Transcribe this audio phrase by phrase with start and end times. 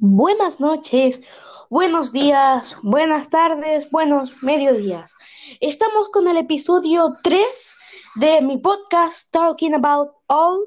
[0.00, 1.20] Buenas noches,
[1.70, 5.16] buenos días, buenas tardes, buenos mediodías.
[5.58, 7.76] Estamos con el episodio 3
[8.14, 10.64] de mi podcast Talking About All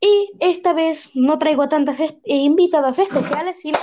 [0.00, 3.76] y esta vez no traigo a tantas invitadas especiales, sino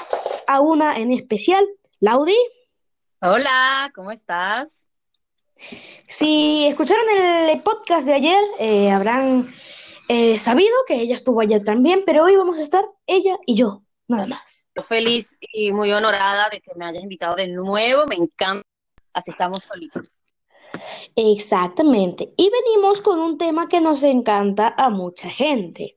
[0.47, 1.67] a una en especial,
[1.99, 2.37] Laudi.
[3.19, 4.87] Hola, ¿cómo estás?
[6.07, 9.45] Si escucharon el podcast de ayer, eh, habrán
[10.07, 13.83] eh, sabido que ella estuvo ayer también, pero hoy vamos a estar ella y yo,
[14.07, 14.65] nada más.
[14.75, 18.67] Yo feliz y muy honorada de que me hayas invitado de nuevo, me encanta,
[19.13, 20.09] así estamos solitos.
[21.15, 22.33] Exactamente.
[22.37, 25.95] Y venimos con un tema que nos encanta a mucha gente.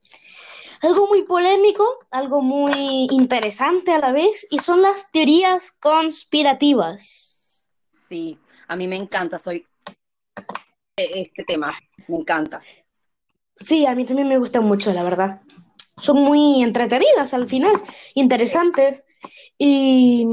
[0.81, 7.69] Algo muy polémico, algo muy interesante a la vez, y son las teorías conspirativas.
[7.91, 9.65] Sí, a mí me encanta, soy
[10.95, 11.71] este tema,
[12.07, 12.61] me encanta.
[13.55, 15.41] Sí, a mí también me gustan mucho, la verdad.
[16.01, 17.81] Son muy entretenidas al final,
[18.15, 19.03] interesantes.
[19.57, 20.25] Y,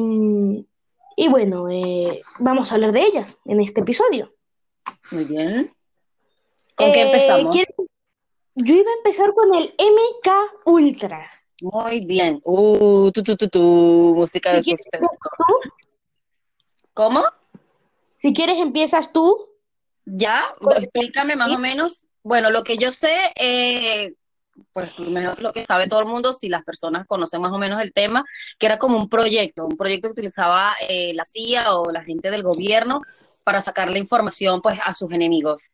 [1.17, 4.33] y bueno, eh, vamos a hablar de ellas en este episodio.
[5.11, 5.73] Muy bien.
[6.75, 7.55] ¿Con qué Eh, empezamos?
[7.55, 7.75] ¿quieren-
[8.55, 10.31] Yo iba a empezar con el MK
[10.65, 11.31] Ultra.
[11.61, 12.41] Muy bien.
[12.45, 15.09] Uh, tu, tu, tu, tu, música de Si suspenso.
[16.95, 17.25] ¿Cómo?
[18.21, 19.49] Si quieres, empiezas tú.
[20.07, 22.07] Ya, explícame más o menos.
[22.23, 24.15] Bueno, lo que yo sé, eh,
[24.73, 27.81] pues menos lo que sabe todo el mundo, si las personas conocen más o menos
[27.83, 28.25] el tema,
[28.59, 32.31] que era como un proyecto, un proyecto que utilizaba eh, la CIA o la gente
[32.31, 33.01] del gobierno
[33.45, 35.71] para sacarle información pues a sus enemigos.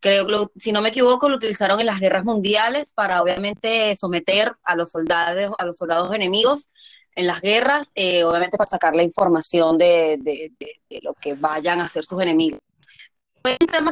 [0.00, 3.94] Creo que, lo- si no me equivoco, lo utilizaron en las guerras mundiales para obviamente
[3.96, 6.68] someter a los soldados, a los soldados enemigos
[7.16, 11.80] en las guerras, eh, obviamente para sacar la información de, de- de- lo que vayan
[11.80, 12.60] a hacer sus enemigos
[13.42, 13.90] fue un tema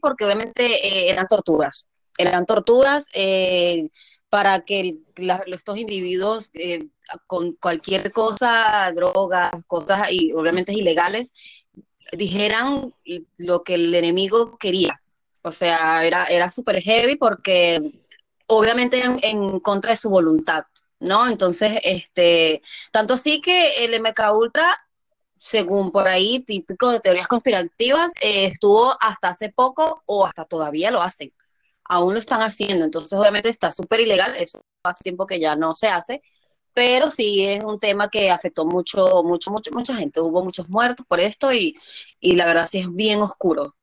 [0.00, 1.87] porque obviamente eh, eran torturas.
[2.18, 3.88] Eran torturas eh,
[4.28, 6.88] para que la- estos individuos eh,
[7.26, 11.32] con cualquier cosa, drogas, cosas y obviamente ilegales,
[12.12, 12.94] dijeran
[13.38, 15.00] lo que el enemigo quería.
[15.42, 17.92] O sea, era, era súper heavy porque
[18.46, 20.64] obviamente en, en contra de su voluntad,
[21.00, 21.28] ¿no?
[21.28, 22.62] Entonces, este,
[22.92, 24.76] tanto así que el MK Ultra
[25.36, 30.90] según por ahí, típico de teorías conspirativas, eh, estuvo hasta hace poco o hasta todavía
[30.90, 31.32] lo hacen.
[31.88, 35.74] Aún lo están haciendo, entonces obviamente está súper ilegal, eso hace tiempo que ya no
[35.74, 36.22] se hace,
[36.74, 40.20] pero sí es un tema que afectó mucho, mucho, mucho, mucha gente.
[40.20, 41.76] Hubo muchos muertos por esto y,
[42.20, 43.74] y la verdad sí es bien oscuro.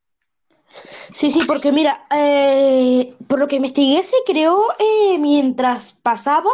[1.14, 6.52] Sí, sí, porque mira, eh, por lo que investigué, se creó eh, mientras pasaba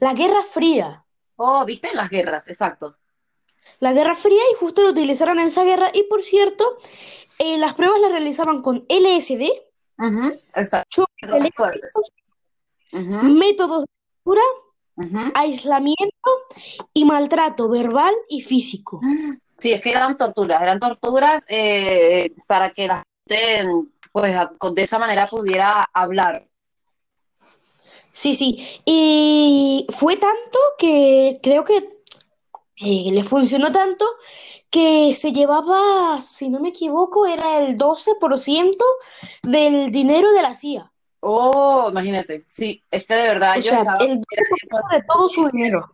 [0.00, 1.04] la Guerra Fría.
[1.36, 1.90] Oh, ¿viste?
[1.94, 2.96] Las guerras, exacto.
[3.80, 5.90] La Guerra Fría y justo lo utilizaron en esa guerra.
[5.92, 6.78] Y por cierto,
[7.38, 9.50] eh, las pruebas las realizaban con LSD,
[9.98, 11.04] Ujú, exacto.
[13.22, 13.86] métodos de
[14.22, 14.42] tortura,
[15.34, 16.30] aislamiento
[16.92, 19.00] y maltrato verbal y físico.
[19.58, 24.36] Sí, es que eran torturas, eran torturas eh, para que la gente, pues,
[24.74, 26.42] de esa manera pudiera hablar.
[28.12, 28.80] Sí, sí.
[28.84, 31.93] Y fue tanto que creo que
[32.76, 34.04] eh, le funcionó tanto
[34.68, 38.84] que se llevaba, si no me equivoco, era el 12%
[39.42, 40.90] del dinero de la CIA.
[41.20, 45.28] Oh, imagínate, sí, es que de verdad O yo sea, estaba, el 12% de todo
[45.28, 45.90] su dinero.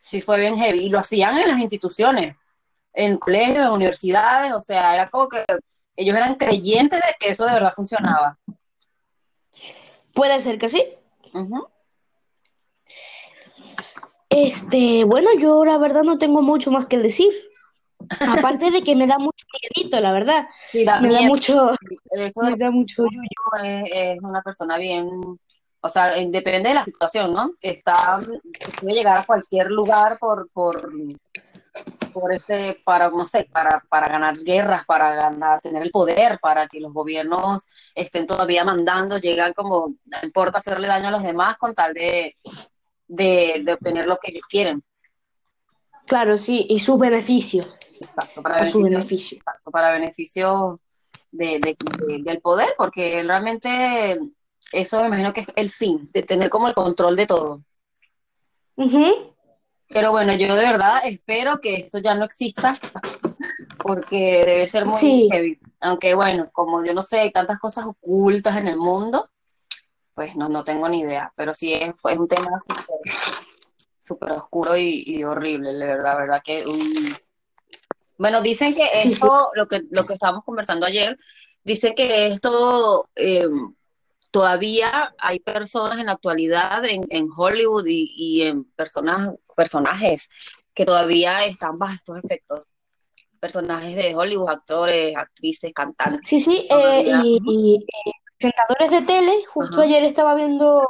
[0.00, 2.36] Sí fue bien heavy, y lo hacían en las instituciones,
[2.92, 5.44] en colegios, en universidades, o sea, era como que
[5.96, 8.38] ellos eran creyentes de que eso de verdad funcionaba.
[10.14, 10.94] Puede ser que sí.
[11.34, 11.68] Ujú.
[14.36, 17.32] Este, bueno, yo la verdad no tengo mucho más que decir.
[18.20, 20.46] Aparte de que me da mucho miedito, la verdad.
[20.70, 21.72] Sí, da Me da mucho,
[22.10, 23.04] eso me da mucho.
[23.64, 25.08] es, es una persona bien,
[25.80, 27.52] o sea, eh, depende de la situación, ¿no?
[27.62, 28.20] Está,
[28.78, 30.92] puede llegar a cualquier lugar por, por,
[32.12, 36.66] por este, para, no sé, para, para ganar guerras, para ganar, tener el poder, para
[36.66, 41.56] que los gobiernos estén todavía mandando, llegan como, no importa hacerle daño a los demás
[41.56, 42.36] con tal de,
[43.08, 44.82] de, de obtener lo que ellos quieren.
[46.06, 47.66] Claro, sí, y sus beneficios,
[48.00, 50.80] Exacto, para su beneficio, exacto, para beneficio
[51.32, 51.76] de, de-
[52.06, 54.18] de- del poder, porque realmente
[54.72, 57.62] eso me imagino que es el fin, de tener como el control de todo.
[58.76, 59.34] Ujú.
[59.88, 62.76] Pero bueno, yo de verdad espero que esto ya no exista,
[63.78, 65.28] porque debe ser muy Sí.
[65.30, 65.58] heavy.
[65.80, 69.30] Aunque bueno, como yo no sé, hay tantas cosas ocultas en el mundo,
[70.16, 71.30] pues no, no tengo ni idea.
[71.36, 72.48] Pero sí es, fue un tema
[74.00, 77.14] súper oscuro y, y horrible, de verdad, la verdad que un-
[78.16, 79.12] Bueno, dicen que Sí, sí.
[79.12, 81.14] esto, lo que, lo que estábamos conversando ayer,
[81.62, 83.46] dicen que esto eh,
[84.30, 90.30] todavía hay personas en la actualidad en, Hollywood y, en personas, personajes
[90.72, 92.68] que todavía están bajo estos efectos.
[93.38, 96.26] Personajes de Hollywood, actores, actrices, cantantes.
[96.26, 97.86] Sí, sí, eh, y,
[98.38, 99.44] presentadores de tele.
[99.48, 100.88] Justo ayer estaba viendo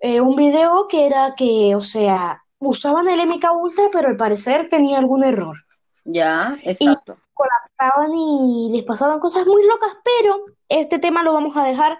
[0.00, 4.68] eh, un video que era que, o sea, usaban el MK Ultra, pero al parecer
[4.68, 5.56] tenía algún error.
[6.04, 7.16] Ya, exacto.
[7.18, 11.98] Y colapsaban y les pasaban cosas muy locas, pero este tema lo vamos a dejar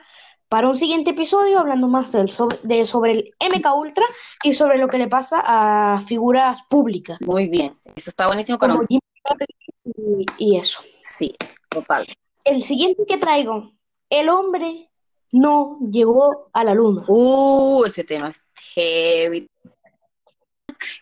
[0.49, 4.05] para un siguiente episodio hablando más del, sobre, de, sobre el MK Ultra
[4.43, 7.19] y sobre lo que le pasa a figuras públicas.
[7.23, 10.81] Muy bien, eso está buenísimo para y, y eso.
[11.05, 11.35] Sí,
[11.69, 12.07] total.
[12.45, 13.73] El siguiente que traigo,
[14.13, 14.91] el hombre
[15.33, 17.03] no llegó a la luna.
[17.09, 18.43] Uh, ese tema es
[18.75, 19.49] heavy.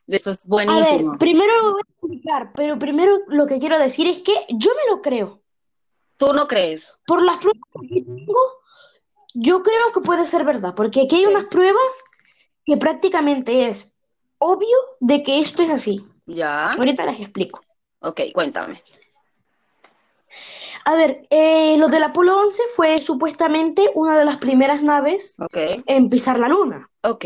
[0.07, 1.09] Eso es buenísimo.
[1.09, 4.35] A ver, primero lo voy a explicar, pero primero lo que quiero decir es que
[4.51, 5.41] yo me lo creo.
[6.17, 6.95] ¿Tú no crees?
[7.07, 8.39] Por las pruebas que tengo,
[9.35, 11.89] yo creo que puede ser verdad, porque aquí hay unas pruebas
[12.65, 13.97] que prácticamente es
[14.39, 16.05] obvio de que esto es así.
[16.27, 16.71] Ya.
[16.71, 17.61] Ahorita las explico.
[18.01, 18.81] Ok, cuéntame.
[20.85, 26.09] A ver, eh, lo del Apolo 11 fue supuestamente una de las primeras naves en
[26.09, 26.91] pisar la luna.
[27.03, 27.25] Ok.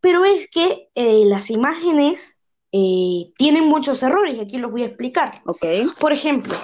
[0.00, 2.40] Pero es que eh, las imágenes
[2.72, 5.42] eh, tienen muchos errores y aquí los voy a explicar.
[5.46, 5.64] Ok.
[5.98, 6.54] Por ejemplo,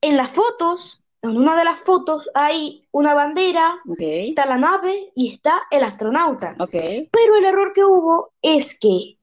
[0.00, 5.30] en las fotos en una de las fotos hay una bandera, está la nave y
[5.30, 6.56] está el astronauta.
[6.68, 9.18] Pero el error que hubo es que,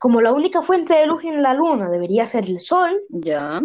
[0.00, 3.62] como la única fuente de luz en la luna debería ser el sol, ya.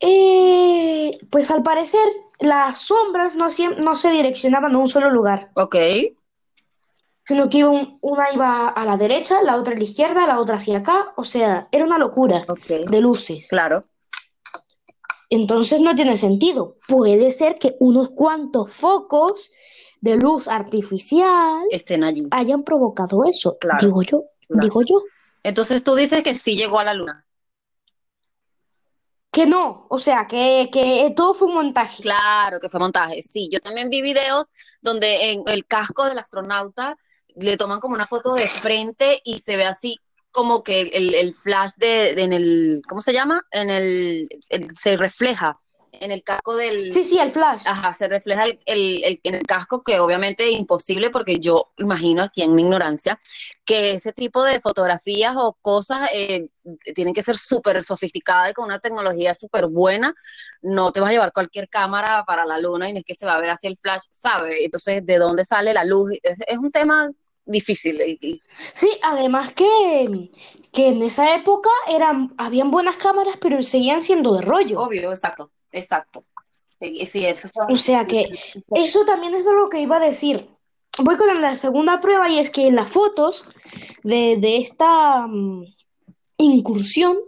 [0.00, 2.04] Eh, pues al parecer
[2.40, 3.48] las sombras no,
[3.82, 5.50] no se direccionaban a un solo lugar.
[5.54, 5.76] Ok.
[7.24, 10.78] Sino que una iba a la derecha, la otra a la izquierda, la otra hacia
[10.78, 11.12] acá.
[11.16, 13.48] O sea, era una locura de luces.
[13.48, 13.84] Claro.
[15.28, 16.76] Entonces no tiene sentido.
[16.86, 19.50] Puede ser que unos cuantos focos
[20.00, 22.22] de luz artificial estén allí.
[22.30, 23.56] hayan provocado eso.
[23.80, 25.02] Digo yo, digo yo.
[25.42, 27.25] Entonces tú dices que sí llegó a la luna.
[29.36, 32.02] Que no, o sea, que, que todo fue un montaje.
[32.02, 33.20] Claro, que fue montaje.
[33.20, 34.46] Sí, yo también vi videos
[34.80, 36.96] donde en el casco del astronauta
[37.34, 39.98] le toman como una foto de frente y se ve así
[40.30, 43.42] como que el, flash de, en el, ¿cómo se llama?
[43.50, 44.26] En el,
[44.74, 45.60] se refleja
[46.00, 46.90] en el casco del...
[46.90, 47.64] Sí, sí, el flash.
[47.66, 52.22] Ajá, se refleja el, el, en el casco, que obviamente es imposible porque yo imagino
[52.22, 53.18] aquí en mi ignorancia
[53.64, 56.48] que ese tipo de fotografías o cosas eh,
[56.94, 60.14] tienen que ser súper sofisticadas y con una tecnología súper buena.
[60.62, 63.26] No te vas a llevar cualquier cámara para la luna y no es que se
[63.26, 64.64] va a ver así el flash, ¿sabe?
[64.64, 66.12] Entonces, ¿de dónde sale la luz?
[66.22, 67.10] es un tema
[67.46, 68.20] difícil.
[68.74, 70.30] Sí, además que,
[70.72, 74.80] que en esa época eran, habían buenas cámaras, pero seguían siendo de rollo.
[74.80, 76.24] Obvio, exacto, exacto.
[76.80, 77.48] Sí, eso.
[77.68, 78.28] O sea que
[78.74, 80.50] eso también es de lo que iba a decir.
[80.98, 83.44] Voy con la segunda prueba y es que en las fotos
[84.02, 85.64] de, esta mm,
[86.38, 87.18] incursión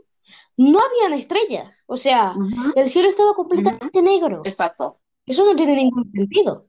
[0.56, 1.84] no habían estrellas.
[1.86, 2.34] O sea,
[2.76, 4.42] el cielo estaba completamente negro.
[4.44, 5.00] Exacto.
[5.26, 6.66] Eso no tiene ningún sentido.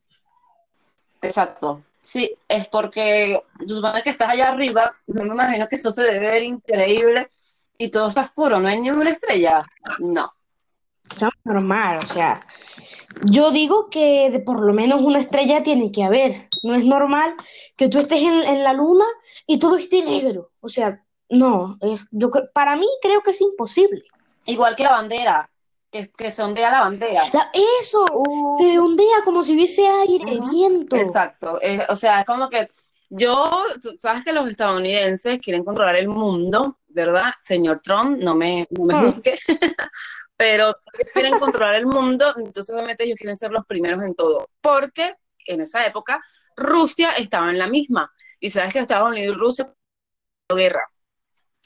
[1.21, 1.83] Exacto.
[2.01, 6.27] Sí, es porque supone que estás allá arriba, yo me imagino que eso se debe
[6.27, 7.27] ver increíble
[7.77, 9.65] y todo está oscuro, no hay ni una estrella.
[9.99, 10.31] No.
[11.15, 12.45] Es normal, o sea,
[13.25, 16.47] yo digo que de por lo menos una estrella tiene que haber.
[16.63, 17.35] No es normal
[17.75, 19.05] que tú estés en, la luna
[19.47, 20.51] y todo esté negro.
[20.61, 24.03] O sea, no, es, yo para mí creo que es imposible.
[24.45, 25.49] Igual que la bandera
[25.91, 27.23] que, se ondea la bandera.
[27.79, 28.57] eso, uh.
[28.57, 30.95] se ondea como si hubiese aire, viento.
[30.95, 32.69] Exacto, eh, o sea, es como que
[33.09, 33.65] yo,
[33.97, 37.31] sabes que los estadounidenses quieren controlar el mundo, ¿verdad?
[37.41, 39.07] Señor Trump, no me, no me hmm.
[40.39, 40.73] pero
[41.13, 45.15] quieren controlar el mundo, entonces obviamente ellos quieren ser los primeros en todo, porque
[45.45, 46.21] en esa época
[46.55, 49.73] Rusia estaba en la misma, y sabes que Estados Unidos y Rusia
[50.55, 50.87] guerra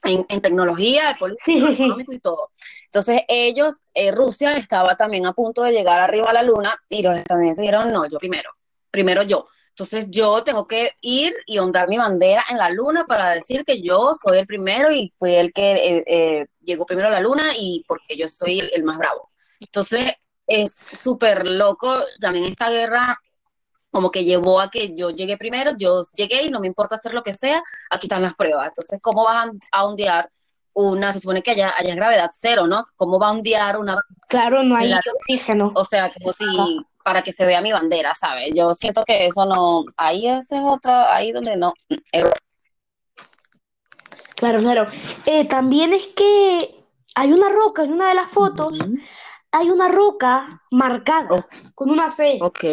[0.01, 2.49] en, tecnología, política, económico y todo.
[2.85, 7.03] Entonces ellos, eh, Rusia estaba también a punto de llegar arriba a la luna y
[7.03, 8.49] los estadounidenses dijeron, no, yo primero,
[8.93, 9.45] primero yo.
[9.69, 13.81] Entonces yo tengo que ir y ondar mi bandera en la luna para decir que
[13.81, 17.43] yo soy el primero y fui el que eh, eh, llegó primero a la luna
[17.57, 19.31] y porque yo soy el más bravo.
[19.61, 20.13] Entonces
[20.45, 23.19] es súper loco también esta guerra
[23.89, 27.13] como que llevó a que yo llegué primero, yo llegué y no me importa hacer
[27.13, 28.67] lo que sea, aquí están las pruebas.
[28.67, 30.29] Entonces, ¿cómo vas a ondear
[30.73, 32.83] una, se supone que haya, haya gravedad cero, ¿no?
[32.95, 33.99] ¿Cómo va a ondear una...
[34.27, 35.71] Claro, no hay oxígeno.
[35.75, 36.45] O sea, como si,
[37.03, 38.51] para que se vea mi bandera, ¿sabes?
[38.55, 41.73] Yo siento que eso no, ahí ese es otro, ahí donde no,
[44.35, 44.87] Claro, claro.
[45.25, 46.83] Eh, también es que
[47.15, 48.73] hay una roca en una de las fotos
[49.53, 52.39] hay una roca marcada con una C.
[52.41, 52.65] Ok.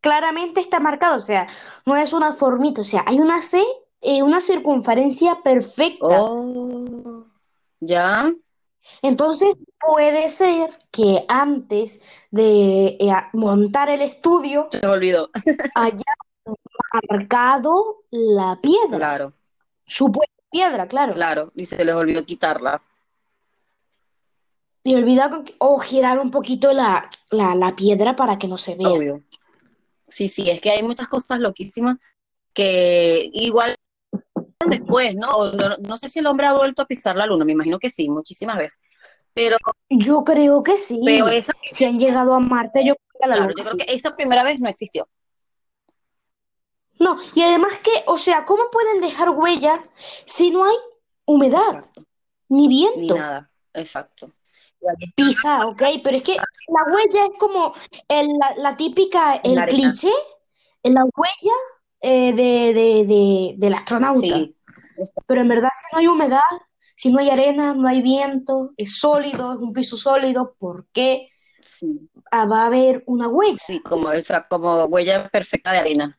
[0.00, 1.46] Claramente está marcado, o sea,
[1.86, 3.62] no es una formita, o sea, hay una C,
[4.00, 6.06] eh, una circunferencia perfecta.
[6.08, 7.26] Oh,
[7.78, 8.32] ya.
[9.02, 9.54] Entonces
[9.86, 15.30] puede ser que antes de eh, montar el estudio Se olvidó.
[15.74, 16.04] haya
[17.10, 19.32] marcado la piedra, Claro,
[19.86, 21.14] supuesta piedra, claro.
[21.14, 21.52] claro.
[21.54, 22.82] Y se les olvidó quitarla.
[24.84, 28.88] Y olvidaron o girar un poquito la, la, la piedra para que no se vea.
[28.88, 29.22] Obvio.
[30.08, 31.98] Sí, sí, es que hay muchas cosas loquísimas
[32.52, 33.74] que igual
[34.68, 35.52] después, ¿no?
[35.52, 37.90] No, no sé si el hombre ha vuelto a pisar la luna, me imagino que
[37.90, 38.80] sí, muchísimas veces.
[39.34, 39.56] Pero,
[39.88, 41.00] Yo creo que sí.
[41.04, 43.86] pero esa, Si han llegado a Marte, yo creo que a la claro, yo creo
[43.86, 45.08] que esa primera vez no existió.
[46.98, 49.84] No, y además que, o sea, ¿cómo pueden dejar huella
[50.24, 50.76] si no hay
[51.24, 52.04] humedad, Exacto.
[52.48, 53.16] ni Ni viento?
[53.16, 53.48] nada.
[53.74, 54.30] Exacto.
[55.14, 57.72] Pisa, ok, pero es que la huella es como
[58.08, 60.10] el- la, la típica, el la cliché,
[60.82, 61.56] la huella
[62.00, 64.26] eh, de, de- de- del astronauta.
[64.26, 64.56] Sí,
[65.26, 66.40] Pero en verdad, si no hay humedad,
[67.02, 71.28] si no hay arena, no hay viento, es sólido, es un piso sólido, ¿por qué
[71.60, 73.58] sí, ah, va a haber una huella?
[73.58, 76.18] sí, como esa, como huella perfecta de arena.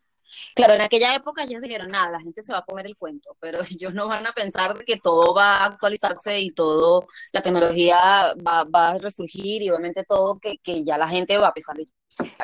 [0.55, 3.35] Claro, en aquella época ellos dijeron, nada, la gente se va a comer el cuento,
[3.39, 7.97] pero ellos no van a pensar que todo va a actualizarse y todo, la tecnología
[8.47, 11.75] va, va a resurgir y obviamente todo que, que ya la gente va a pesar
[11.77, 11.87] de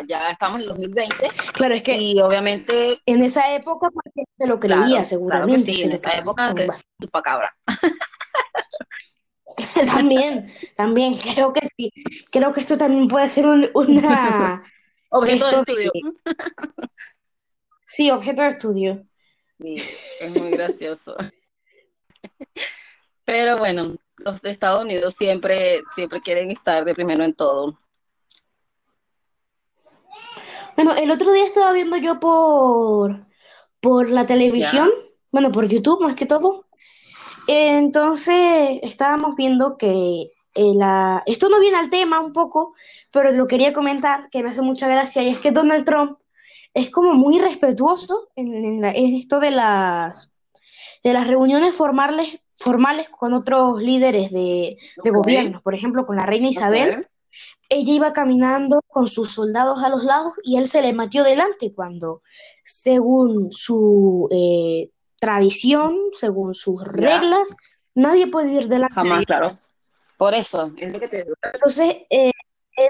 [0.07, 4.47] ya estamos en el 2020 Claro, es que y obviamente, en esa época pues, se
[4.47, 5.59] lo claro, creía, claro que seguramente.
[5.59, 6.21] sí, se en esa creía.
[6.21, 6.53] época
[7.01, 7.55] chupacabra.
[9.93, 11.91] También, también, creo que sí.
[12.31, 14.63] Creo que esto también puede ser un- una,
[15.09, 15.91] Objeto de estudio.
[15.93, 16.01] de,
[17.87, 19.05] sí, objeto de estudio.
[19.59, 19.75] Sí,
[20.21, 21.15] es muy gracioso.
[23.25, 27.79] Pero bueno, los de Estados Unidos siempre, siempre quieren estar de primero en todo.
[30.75, 33.25] Bueno, el otro día estaba viendo yo por,
[33.81, 34.89] por la televisión,
[35.31, 36.65] bueno, por YouTube más que todo.
[37.51, 41.23] Entonces estábamos viendo que eh, la...
[41.25, 42.73] esto no viene al tema un poco,
[43.11, 46.19] pero lo quería comentar, que me hace mucha gracia, y es que Donald Trump
[46.75, 50.31] es como muy respetuoso en, en la- en esto de las,
[51.03, 56.17] de las reuniones formales, formales con otros líderes de, de Ok, gobierno, por ejemplo, con
[56.17, 57.07] la reina Isabel.
[57.71, 61.73] Ella iba caminando con sus soldados a los lados y él se le metió delante
[61.73, 62.21] cuando,
[62.63, 67.19] según su eh, tradición, según sus ¿Ya?
[67.19, 67.49] reglas,
[67.95, 69.57] nadie puede ir delante de Jamás, claro.
[70.17, 71.35] Por eso, es lo que te digo.
[71.53, 72.31] Entonces, eh,
[72.75, 72.87] él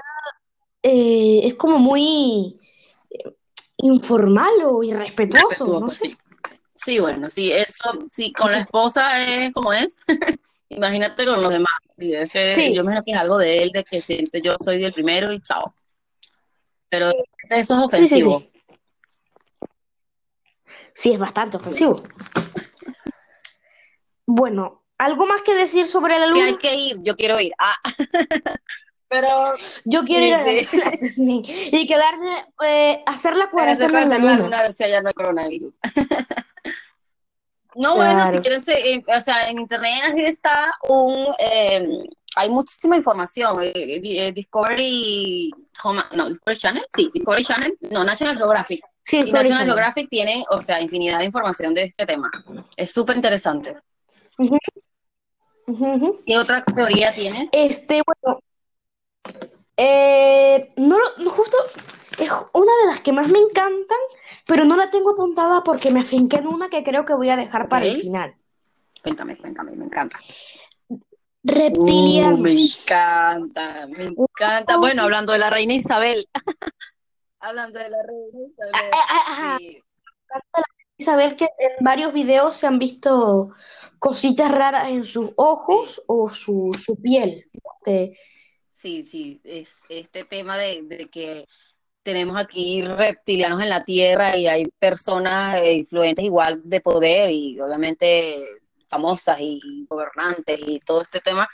[0.82, 2.58] eh, es como muy
[3.10, 3.36] eh,
[3.78, 6.08] informal o irrespetuoso, no sé.
[6.08, 6.16] sí.
[6.82, 10.02] Sí, bueno, sí, eso, sí, con la esposa es como es.
[10.70, 11.74] Imagínate con los demás.
[11.98, 14.40] Sí, es que Sí, yo me imagino que es algo de él, de que siempre
[14.40, 15.74] yo soy el primero y chao.
[16.88, 17.10] Pero
[17.50, 18.40] eso es ofensivo.
[18.40, 18.49] sí.
[20.94, 21.96] Sí, es bastante ofensivo.
[24.26, 26.58] Bueno, ¿algo más que decir sobre la Que hay luna?
[26.58, 27.52] que ir, yo quiero ir.
[27.58, 27.76] Ah,
[29.08, 29.54] pero
[29.84, 30.68] Yo quiero ir a la sí.
[30.72, 31.42] luna también
[31.72, 34.44] y quedarme, eh, hacer la Hacer cuarentena en la cuarentena en la luna.
[34.44, 35.74] luna a ver si allá no hay coronavirus.
[37.76, 41.86] No, bueno, si quieren, eh, o sea, en internet está un, eh,
[42.34, 43.62] hay muchísima información.
[43.62, 45.52] eh, eh, eh, Discovery,
[46.16, 48.84] no, Discovery Channel, sí, Discovery Channel, no, National Geographic.
[49.04, 49.66] Sí, Y National.
[49.66, 52.30] Geographic tienen, o sea, infinidad de información de este tema.
[52.76, 53.76] Es súper interesante.
[55.66, 56.20] Ujú.
[56.26, 57.50] ¿Qué otra teoría tienes?
[57.52, 58.40] Este, bueno,
[59.76, 61.56] eh, no, lo- justo
[62.18, 63.98] es una de las que más me encantan,
[64.46, 67.36] pero no la tengo apuntada porque me afinqué en una que creo que voy a
[67.36, 68.34] dejar para el final.
[69.02, 70.18] Cuéntame, cuéntame, me encanta.
[70.88, 70.96] Uh,
[71.46, 72.80] me Reptilianos.
[72.82, 74.76] encanta, me encanta.
[74.76, 76.28] Bueno, hablando de la reina Isabel.
[77.40, 78.90] Hablando de la reina Isabel.
[78.92, 79.58] Ah, ah, ajá.
[79.58, 79.82] Sí,
[80.98, 83.50] Saber que en varios videos se han visto
[83.98, 85.32] cositas raras en sus sí.
[85.36, 87.70] ojos o su, su piel, ¿no?
[87.82, 88.12] Que,
[88.80, 91.44] Sí, sí, es este tema de, de que
[92.02, 97.60] tenemos aquí reptilianos en la Tierra y hay personas eh, influentes igual de poder y
[97.60, 98.42] obviamente
[98.88, 101.46] famosas y gobernantes y todo este tema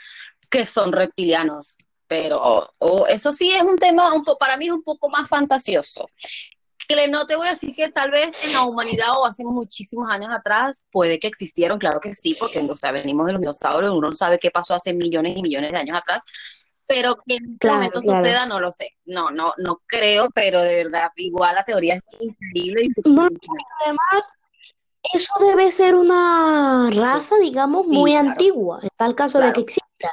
[0.49, 1.75] que son reptilianos.
[2.07, 5.09] Pero o- o eso sí es un tema, un po- para mí es un poco
[5.09, 6.07] más fantasioso.
[6.87, 10.09] Que no te voy a decir que tal vez en la humanidad o hace muchísimos
[10.09, 13.93] años atrás puede que existieron, claro que sí, porque o sea, venimos de los dinosaurios,
[13.93, 16.21] uno no sabe qué pasó hace millones y millones de años atrás,
[16.85, 18.17] pero que en este claro, momento claro.
[18.23, 18.91] suceda, no lo sé.
[19.03, 23.27] No, no, no creo, pero de verdad, igual la teoría es increíble y No,
[23.83, 24.31] además,
[25.13, 29.61] eso debe ser una raza, digamos, Sí, muy claro, antigua, en tal caso de que
[29.61, 30.09] exista.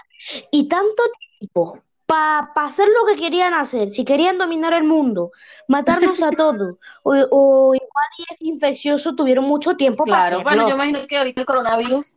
[0.51, 1.03] Y tanto
[1.49, 3.89] tiempo para hacer lo que querían hacer.
[3.89, 5.33] Si querían dominar el mundo,
[5.69, 10.75] matarnos a todos, o, igual y es infeccioso, tuvieron mucho tiempo para Claro, bueno, yo
[10.75, 12.17] imagino que ahorita el coronavirus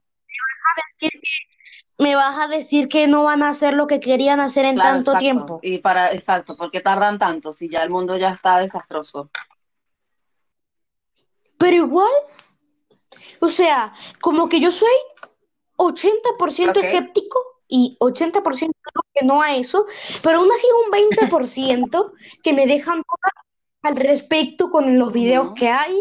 [2.00, 5.18] me vas a decir que no van a hacer lo que querían hacer en tanto
[5.18, 5.60] tiempo.
[5.64, 9.32] Y para, exacto, porque tardan tanto si ya el mundo ya está desastroso.
[11.58, 12.12] Pero igual,
[13.40, 14.94] o sea, como que yo soy
[15.78, 18.72] 80% escéptico y 80%
[19.14, 19.86] que no a eso,
[20.22, 22.12] pero aún así un 20%
[22.44, 23.04] que me dejan
[23.82, 25.96] al respecto con los videos que hay,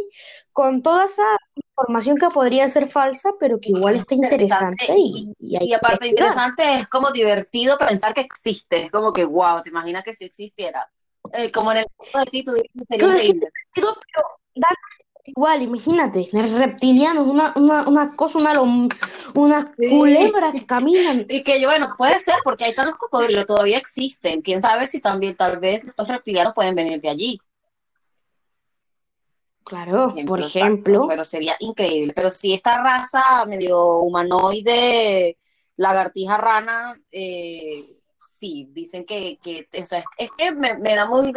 [0.52, 4.86] con toda esa información que podría ser falsa, pero que igual está interesante.
[4.96, 9.68] y, y, aparte interesante, es como divertido pensar que existe, es como que, wow, te
[9.68, 10.90] imaginas que si existiera.
[11.32, 13.48] Eh, como en el caso de ti, tú dices que sería increíble.
[13.74, 13.88] Pero
[15.26, 18.60] igual, imagínate, reptilianos, una, una, una cosa, una,
[19.34, 21.26] una culebra que caminan.
[21.28, 24.42] Y que, bueno, puede ser, porque hay tantos cocodrilos, todavía existen.
[24.42, 27.40] Quién sabe si también, tal vez, estos reptilianos pueden venir de allí.
[29.64, 31.06] Claro, por ejemplo.
[31.08, 32.12] pero sería increíble.
[32.14, 35.36] Pero si esta raza medio humanoide,
[35.76, 37.95] lagartija rana, eh,
[38.38, 41.32] sí, dicen que, que o sea, es que me, da muy,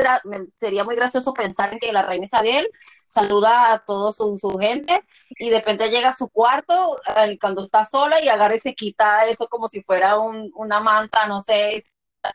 [0.56, 2.70] sería muy gracioso pensar en que la reina Isabel
[3.06, 6.98] saluda a toda su, gente y de repente llega a su cuarto
[7.40, 11.40] cuando está sola y agarra y se quita eso como si fuera una manta, no
[11.40, 11.82] sé,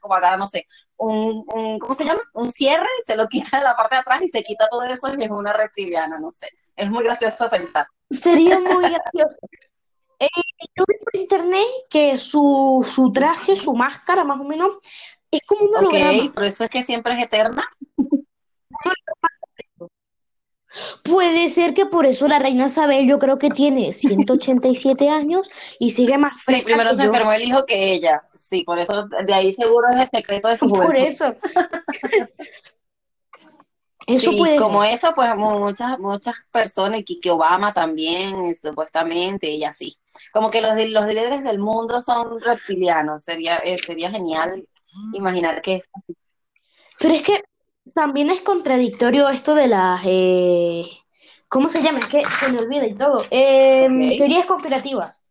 [0.01, 0.67] como agarra, no sé,
[0.97, 2.23] un, un, ¿cómo se llama?
[2.35, 5.09] Un cierre, se lo quita de la parte de atrás y se quita todo eso
[5.17, 6.49] y es una reptiliana, no sé.
[6.77, 7.87] Es muy gracioso pensar.
[8.11, 9.39] Sería muy gracioso.
[10.19, 10.29] Eh,
[10.77, 14.77] yo vi por internet que su, su traje, su máscara, más o menos,
[15.31, 16.33] es como un holograma.
[16.33, 17.69] por eso es que siempre es eterna.
[21.05, 25.93] Puede ser que por eso la reina Isabel yo creo que tiene 187 años y
[25.93, 28.25] sigue más Sí, primero se enfermó el hijo que ella.
[28.35, 31.37] Sí, por eso de ahí seguro es el secreto de su Por eso.
[34.07, 39.97] eso sí, como eso, pues muchas muchas personas, y que Obama también, supuestamente, y así.
[40.33, 43.23] Como que los, los líderes del mundo son reptilianos.
[43.23, 44.67] Sería, eh, sería genial
[45.13, 45.89] imaginar que es
[46.99, 47.43] Pero es que
[47.95, 50.85] también es contradictorio esto de las, eh,
[51.49, 52.01] ¿cómo se llama?
[52.01, 53.25] Es que se me olvida y todo.
[53.31, 55.23] Em, teorías conspirativas.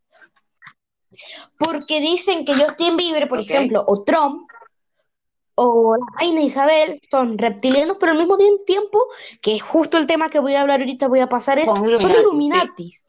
[1.57, 4.49] Porque dicen que Justin Bieber, por ejemplo, o Trump,
[5.55, 9.05] o la reina Isabel, son reptilianos, pero al mismo tiempo,
[9.41, 11.85] que es justo el tema que voy a hablar ahorita, voy a pasar, es, son
[11.85, 13.03] Illuminatis.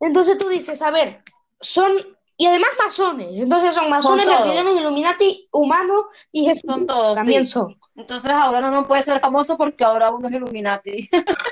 [0.00, 1.22] Entonces tú dices, a ver,
[1.60, 1.92] son
[2.36, 3.40] y además masones.
[3.40, 6.62] Entonces son masones, reptilianos, Illuminati, humanos y Jesús.
[6.66, 7.14] Son todos.
[7.14, 7.78] También son.
[7.94, 11.08] Entonces ahora no, no puede ser famoso porque ahora uno es Illuminati.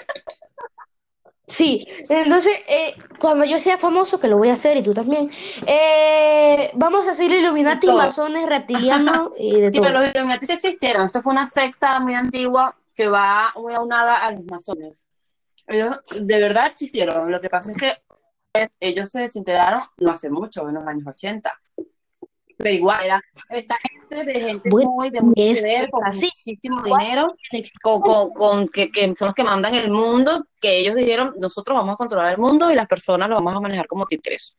[1.51, 5.29] Sí, entonces eh, cuando yo sea famoso, que lo voy a hacer y tú también,
[5.67, 11.07] eh, vamos a hacer Illuminati, masones, reptilianos y de sí, pero los Illuminati existieron.
[11.07, 15.05] Esto fue una secta muy antigua que va muy aunada a los masones.
[15.67, 17.33] Ellos de verdad existieron.
[17.33, 17.95] Lo que pasa es que
[18.79, 21.53] ellos se desintegraron no hace mucho, en los años 80.
[22.63, 27.35] Pero igual era esta gente de gente muy de muy poder, con muchísimo dinero,
[27.83, 32.33] con, que, son los que mandan el mundo, que ellos dijeron, nosotros vamos a controlar
[32.33, 34.59] el mundo y las personas lo vamos a manejar como títeres.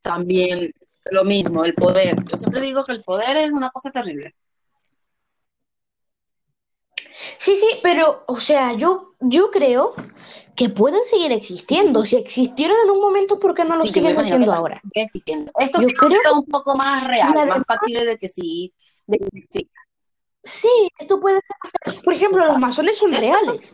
[0.00, 0.72] También
[1.10, 2.16] lo mismo, el poder.
[2.30, 4.34] Yo siempre digo que el poder es una cosa terrible.
[7.38, 9.94] Sí, sí, pero, o sea, yo, yo creo
[10.60, 12.04] que pueden seguir existiendo.
[12.04, 14.78] Si existieron en un momento, ¿por qué no lo siguen haciendo ahora?
[14.92, 15.50] Existiendo.
[15.58, 18.70] Esto sí creo es un poco más real, más fácil de que sí.
[20.44, 20.90] sí.
[20.98, 22.02] esto puede ser.
[22.02, 23.72] Por ejemplo, los masones son reales.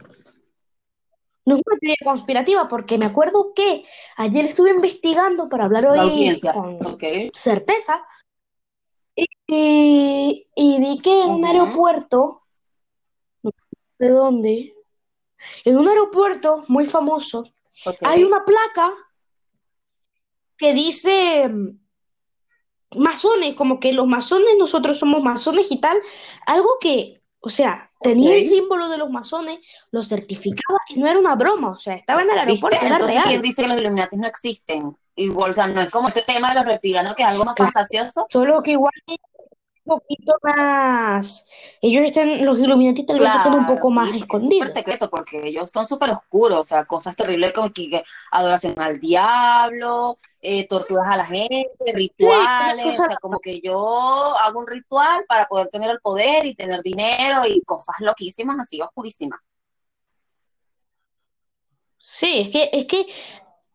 [1.45, 3.85] No es una teoría conspirativa, porque me acuerdo que
[4.17, 6.79] ayer estuve investigando para hablar hoy con
[7.35, 8.07] certeza
[9.17, 12.43] y, vi que en un aeropuerto,
[13.99, 14.76] ¿de dónde?
[15.65, 17.45] En un aeropuerto muy famoso
[18.03, 18.91] hay una placa
[20.57, 21.79] que dice mm,
[22.97, 25.99] masones, como que los masones, nosotros somos masones y tal,
[26.47, 29.59] algo que, o sea, tenía el símbolo de los masones,
[29.91, 32.79] lo certificaba y no era una broma, o sea, estaba en el aeropuerto.
[32.83, 34.97] Entonces, ¿quién dice que los Illuminati no existen?
[35.17, 37.57] Igual, o sea, no es como este tema de los reptilianos, que es algo más
[37.57, 38.27] fantasioso.
[38.31, 38.93] Solo que igual
[39.87, 41.47] poquito más.
[41.81, 44.69] Ellos están, los Illuminati tal vez estén un poco más escondidos.
[44.69, 48.99] Es secreto porque ellos son súper oscuros, o sea, cosas terribles como que, adoración al
[48.99, 55.25] diablo, eh, torturas a la gente, rituales, o sea, como que yo hago un ritual
[55.27, 59.41] para poder tener el poder y tener dinero y cosas loquísimas, así oscurísimas.
[61.99, 63.07] Sí, es que, es que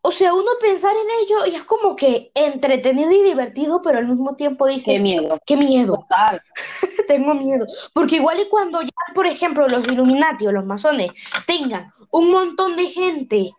[0.03, 4.07] o sea, uno pensar en ello y es como que entretenido y divertido, pero al
[4.07, 5.37] mismo tiempo dice, Qué miedo.
[5.45, 6.41] qué miedo, Total.
[7.07, 7.65] tengo miedo.
[7.93, 11.11] Porque igual y cuando ya, por ejemplo, los Illuminati o los masones
[11.45, 13.51] tengan un montón de gente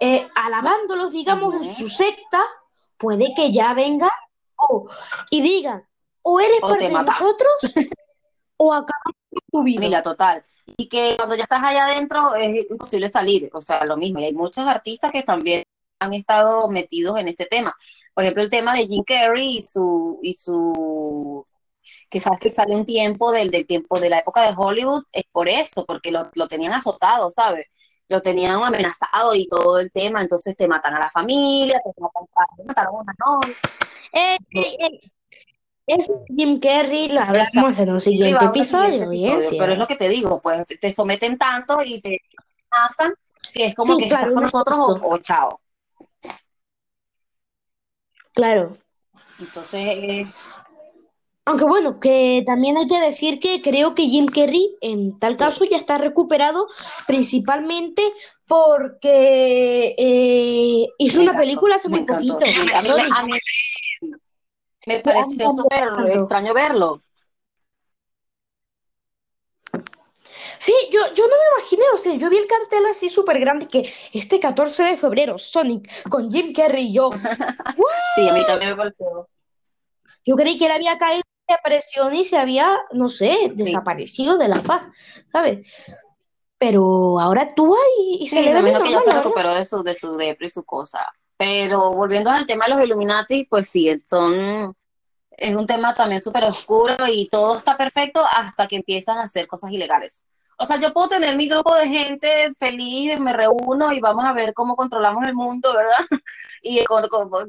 [0.00, 2.42] eh, alabándolos, digamos, en su secta,
[2.96, 4.10] puede que ya vengan
[4.56, 4.86] o-
[5.30, 5.84] y digan,
[6.22, 7.52] o eres O parte te de nosotros
[8.56, 9.76] o acabamos con tu vida.
[9.78, 10.42] Familia, total.
[10.76, 14.20] Y que cuando ya estás allá adentro es imposible salir, o sea, lo mismo.
[14.20, 15.64] Y hay muchos artistas que también
[15.98, 17.74] han estado metidos en este tema.
[18.14, 21.46] Por ejemplo, el tema de Jim Carrey y su, y su,
[22.10, 25.24] que sabes que sale un tiempo del, del tiempo de la época de Hollywood, es
[25.30, 27.66] por eso, porque lo, lo tenían azotado, ¿sabes?
[28.08, 32.24] Lo tenían amenazado y todo el tema, entonces te matan a la familia, te matan,
[32.56, 33.56] te mataron a una novia.
[34.12, 35.10] Eh, eh, eh,
[35.86, 39.58] es Jim Carrey, lo hablamos en un siguiente episodio, siguiente episodio.
[39.58, 42.20] Pero es lo que te digo, pues te someten tanto y te
[42.70, 43.14] amenazan
[43.52, 45.60] que es como Sí, que claro, estás con nosotros o chao.
[48.38, 48.76] Claro.
[49.40, 50.26] Entonces, eh,
[51.44, 55.64] Aunque bueno, que también hay que decir que creo que Jim Carrey en tal caso
[55.64, 56.68] ya está recuperado
[57.08, 58.00] principalmente
[58.46, 63.12] porque eh, hizo una película hace muy poquito, Sí, a mí, me- Sonic.
[63.16, 63.32] a mí
[64.86, 67.02] me mí pareció súper extraño verlo.
[70.58, 73.68] Sí, yo, yo no me imaginé, o sea, yo vi el cartel así súper grande
[73.68, 77.10] que este 14 de febrero, Sonic con Jim Carrey y yo,
[78.06, 79.28] Sí, a mí también me pareció.
[80.24, 84.48] yo creí que él había caído en depresión y se había, no sé, desaparecido de
[84.48, 84.86] la faz,
[85.32, 85.66] ¿sabes?
[86.58, 89.54] Pero ahora actúa y, y se Sí, le me ve imagino que ya se recuperó
[89.54, 91.00] de su, de su depre y su cosa.
[91.36, 94.74] Pero volviendo al tema de los Illuminati, pues sí, son,
[95.30, 99.46] es un tema también súper oscuro y todo está perfecto hasta que empiezas a hacer
[99.46, 100.24] cosas ilegales.
[100.60, 104.32] O sea, yo puedo tener mi grupo de gente feliz, me reúno y vamos a
[104.32, 105.94] ver cómo controlamos el mundo, ¿verdad?
[106.62, 106.80] Y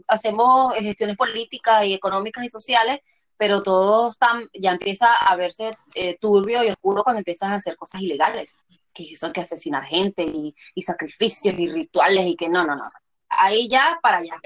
[0.08, 3.00] hacemos gestiones políticas y económicas y sociales,
[3.36, 7.76] pero todo está, ya empieza a verse eh, turbio y oscuro cuando empiezas a hacer
[7.76, 8.58] cosas ilegales.
[8.94, 12.92] Que hay que asesinar gente y, y sacrificios y rituales y que no, no, no.
[13.30, 14.40] Ahí ya para allá.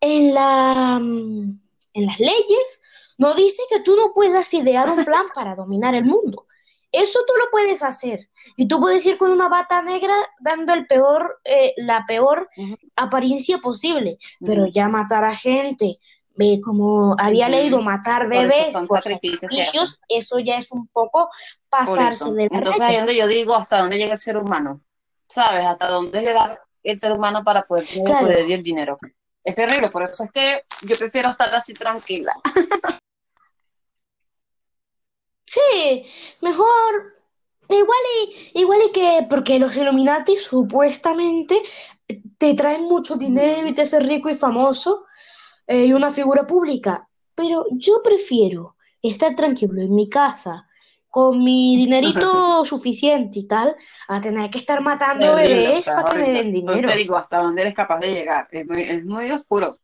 [0.00, 1.60] En la, mm,
[1.94, 2.82] en las leyes
[3.18, 6.46] no dice que tú no puedas idear un plan para dominar el mundo.
[6.90, 8.30] Eso tú lo puedes hacer.
[8.56, 12.48] Y tú puedes ir con una bata negra dando el peor, eh, la peor
[12.96, 14.16] apariencia posible.
[14.44, 15.98] Pero ya matar a gente,
[16.38, 21.28] eh, como había leído, matar Por bebés por sacrificios sacrificios, eso ya es un poco
[21.68, 24.80] Por pasarse de la Entonces ahí donde yo digo hasta dónde llega el ser humano.
[25.26, 25.66] ¿Sabes?
[25.66, 28.98] Hasta dónde llega el ser humano para poder tener el poder y el dinero.
[29.44, 32.32] Es terrible, por eso es que yo prefiero estar así tranquila.
[35.48, 36.04] Sí,
[36.42, 37.14] mejor.
[37.70, 41.60] Igual y, igual y que, porque los Illuminati supuestamente
[42.38, 45.04] te traen mucho dinero y te hacen rico y famoso
[45.66, 47.08] eh, y una figura pública.
[47.34, 50.66] Pero yo prefiero estar tranquilo en mi casa
[51.10, 53.74] con mi dinerito suficiente y tal,
[54.08, 56.88] a tener que estar matando Terrible, o bebés sea, para que me den Entonces dinero.
[56.88, 58.46] te digo hasta dónde eres capaz de llegar.
[58.50, 59.78] Es muy, es muy oscuro.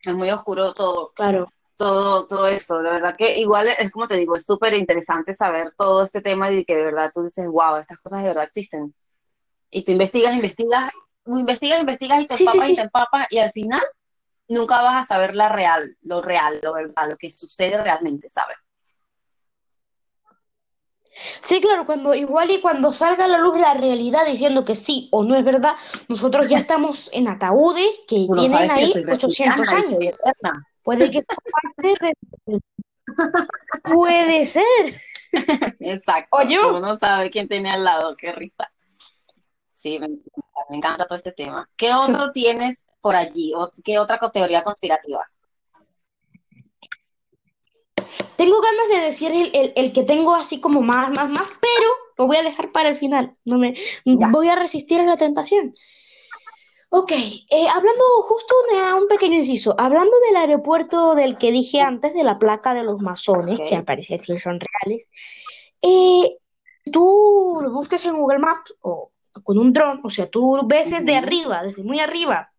[0.00, 1.12] Es muy oscuro todo.
[1.14, 1.48] Claro.
[1.78, 2.82] Todo, todo eso.
[2.82, 6.50] La verdad que igual es como te digo, es súper interesante saber todo este tema
[6.50, 8.94] y que de verdad tú dices, wow, estas cosas de verdad existen.
[9.70, 10.92] Y tú investigas, investigas,
[11.24, 13.82] investigas, investigas y te Sí, sí, empapas y te empapas y al final
[14.48, 18.56] nunca vas a saber la real, lo real, lo verdad, lo que sucede realmente, ¿sabes?
[21.40, 25.08] Sí, claro, cuando igual y cuando salga a la luz la realidad diciendo que sí
[25.10, 25.74] o no es verdad,
[26.08, 30.18] nosotros ya estamos en ataúdes que tienen ahí soy 800 reptiliana y años.
[30.88, 32.14] Puede que sea parte
[32.46, 32.60] de...
[33.94, 35.02] Puede ser.
[35.80, 36.28] Exacto.
[36.38, 36.70] ¿O yo?
[36.70, 38.72] Uno no sabe quién tiene al lado, qué risa.
[39.68, 40.30] Sí, me encanta,
[40.70, 41.68] me encanta todo este tema.
[41.76, 43.52] ¿Qué otro tienes por allí?
[43.54, 45.28] ¿O qué otra teoría conspirativa?
[48.36, 51.90] Tengo ganas de decir el, el- el que tengo así como más, más, más, pero
[52.16, 53.36] lo voy a dejar para el final.
[53.44, 53.74] No me,
[54.06, 54.28] Ya.
[54.30, 55.74] voy a resistir a la tentación.
[56.90, 62.14] Ok, eh, hablando justo de un pequeño inciso, hablando del aeropuerto del que dije antes,
[62.14, 65.10] de la placa de los masones, que al parecer sí son reales,
[65.82, 66.38] eh,
[66.90, 69.12] tú lo busques en Google Maps o
[69.44, 72.50] con un dron, o sea, tú ves desde arriba, desde muy arriba,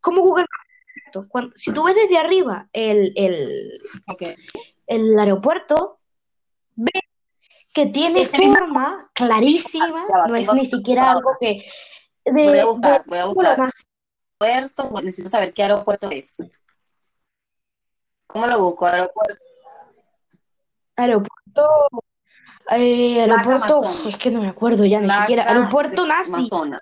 [0.00, 4.22] como Google Maps, cuando- si tú ves desde arriba el, el, Ok.
[4.86, 5.98] el aeropuerto,
[6.76, 7.02] ves
[7.74, 11.64] que tiene forma clarísima, no es ni siquiera algo que
[12.24, 13.70] de, Voy a buscar, de voy a buscar.
[14.40, 16.42] Aeropuerto, bueno, necesito saber qué aeropuerto es.
[18.26, 18.86] ¿Cómo lo busco?
[18.86, 19.44] Aeropuerto.
[20.96, 21.88] Aeropuerto,
[22.70, 26.80] eh, aeropuerto, es que no me acuerdo ya ni siquiera, aeropuerto nazi, Amazona.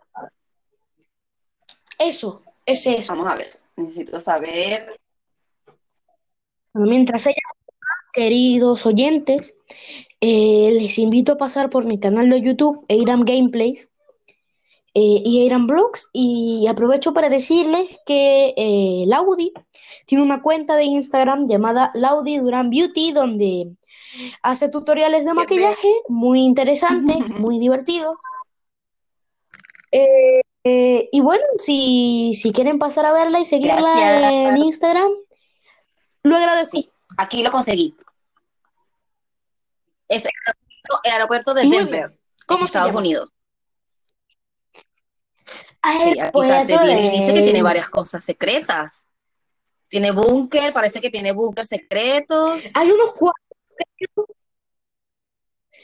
[1.99, 3.07] Eso, ese es.
[3.09, 4.97] Vamos a ver, necesito saber.
[6.75, 7.37] mientras ella,
[8.13, 9.55] queridos oyentes,
[10.21, 13.89] eh, les invito a pasar por mi canal de YouTube, Eiram Gameplays
[14.95, 19.53] eh, y Eiram Brooks, y aprovecho para decirles que eh, Laudi
[20.07, 23.77] tiene una cuenta de Instagram llamada Laudi Duran Beauty, donde
[24.43, 28.17] hace tutoriales de maquillaje muy interesantes, muy divertidos.
[30.63, 35.11] y bueno, si, si, quieren pasar a verla y seguirla en Instagram,
[36.23, 36.79] lo agradezco.
[36.79, 37.95] Sí, aquí lo conseguí.
[40.09, 43.33] Es el aeropuerto, de Denver, ¿Cómo Estados Unidos.
[45.83, 49.05] Sí, aquí está, dice que tiene varias cosas secretas.
[49.89, 52.63] Tiene búnker, parece que tiene búnker secretos.
[52.75, 54.37] Hay unos cuadros,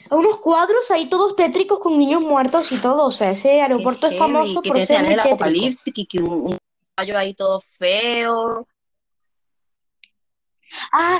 [0.09, 3.05] unos cuadros ahí todos tétricos con niños muertos y todo.
[3.07, 6.57] O sea, ese aeropuerto es famoso por ser el apocalipsis, que, un, un
[6.95, 8.67] caballo ahí todo feo.
[10.91, 11.19] Ah,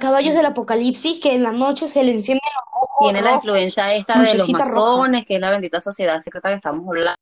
[0.00, 3.12] caballos del apocalipsis que en la noche se le encienden los ojos.
[3.12, 6.86] Tiene la influencia esta de los masones, que es la bendita sociedad secreta que estamos
[6.88, 7.18] hablando.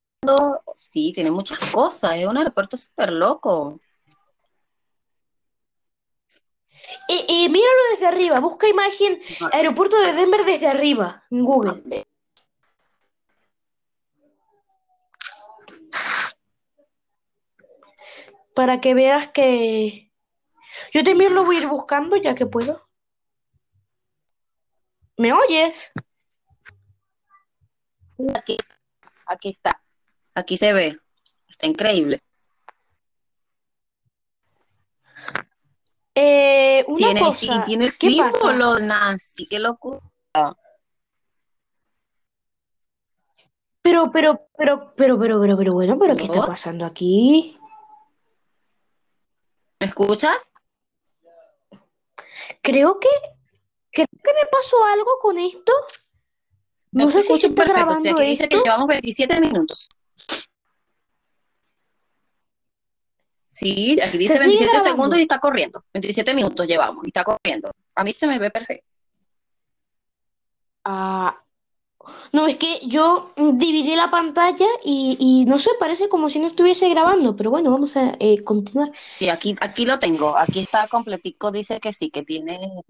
[0.76, 2.16] Sí, tiene muchas cosas.
[2.16, 3.80] Es un aeropuerto súper loco.
[7.08, 8.38] Y, míralo desde arriba.
[8.40, 9.20] Busca imagen
[9.52, 12.04] aeropuerto de Denver desde arriba en Google.
[18.54, 20.12] Para que veas que
[20.92, 22.86] yo también lo voy a ir buscando ya que puedo.
[25.16, 25.90] ¿Me oyes?
[28.34, 28.56] Aquí,
[29.26, 29.81] aquí está.
[30.34, 30.96] Aquí se ve.
[31.48, 32.22] Está increíble.
[36.14, 40.00] Eh, una tiene, cosa, sí, tiene símbolo nazi, qué locura.
[43.82, 47.58] Pero, pero, pero, pero, pero, pero, pero, bueno, pero ¿qué está pasando aquí?
[49.80, 50.52] ¿Me escuchas?
[52.60, 53.08] Creo que,
[53.90, 55.72] creo que me pasó algo con esto.
[56.92, 59.88] No, sé si se está grabando o sea, aquí dice que llevamos 27 minutos.
[63.52, 65.84] Sí, aquí dice 27 segundos y está corriendo.
[65.92, 67.70] 27 minutos llevamos y está corriendo.
[67.94, 68.86] A mí se me ve perfecto.
[70.84, 71.42] Ah,
[72.32, 76.88] no, es que yo dividí la pantalla y, no sé, parece como si no estuviese
[76.88, 78.90] grabando, pero bueno, vamos a eh, continuar.
[78.94, 82.82] Sí, aquí, aquí lo tengo, aquí está completico, dice que sí, que tiene...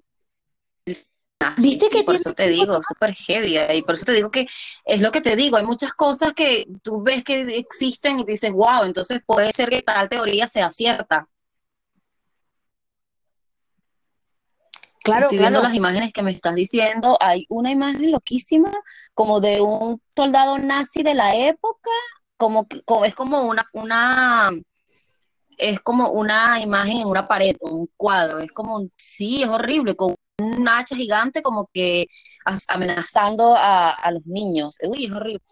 [1.57, 4.47] ¿Viste que por eso te digo, súper heavy, y por eso te digo que
[4.85, 8.53] es lo que te digo, hay muchas cosas que tú ves que existen y dices,
[8.53, 11.29] wow, entonces puede ser que tal teoría sea cierta.
[15.03, 17.19] Claro, Estoy viendo las imágenes que me estás diciendo.
[17.21, 18.71] Hay una imagen loquísima,
[19.15, 21.91] como de un soldado nazi de la época,
[22.37, 24.53] como, como es como una, una,
[25.59, 28.39] es como una imagen en una pared, un cuadro.
[28.39, 32.07] Es como, sí, es horrible, con un hacha gigante, como que
[32.69, 34.77] amenazando a, los niños.
[34.83, 35.45] Uy, es horrible.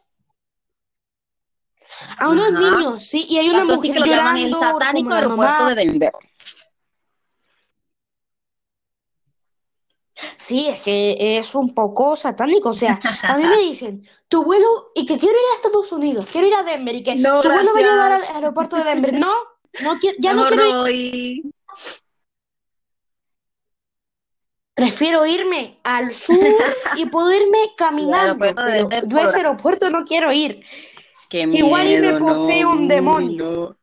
[2.19, 5.75] A unos niños, sí, y hay una mujer que lo llaman el satánico aeropuerto de
[5.75, 6.13] Denver.
[10.37, 12.71] Sí, es que es un poco satánico.
[12.71, 16.27] O sea, a mí me dicen, tu vuelo, y que quiero ir a Estados Unidos,
[16.31, 19.13] quiero ir a Denver, y que tu vuelo va a llegar al aeropuerto de Denver.
[19.15, 19.33] No,
[19.83, 21.43] no ya no, quiero ir.
[24.81, 26.37] Prefiero irme al sur
[26.97, 28.39] y puedo irme caminando.
[28.39, 30.65] Pero yo a ese aeropuerto no quiero ir.
[31.29, 33.77] que igual y me posee un demonio.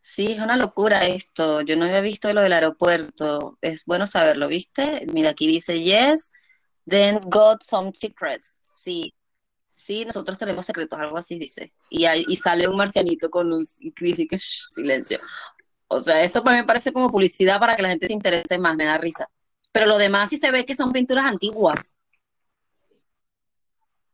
[0.00, 1.60] Sí, es una locura esto.
[1.62, 3.58] Yo no había visto lo del aeropuerto.
[3.60, 5.04] Es bueno saberlo, ¿viste?
[5.12, 6.32] Mira, aquí dice, yes,
[6.88, 8.46] then got some secrets.
[8.82, 9.14] Sí,
[9.66, 11.72] sí, nosotros tenemos secretos, algo así dice.
[11.90, 15.18] Y, y sale un marcianito con un y dice que silencio.
[15.88, 18.56] O sea, eso para mí me parece como publicidad para que la gente se interese
[18.56, 19.28] más, me da risa.
[19.78, 21.96] Pero lo demás sí se ve que son pinturas antiguas.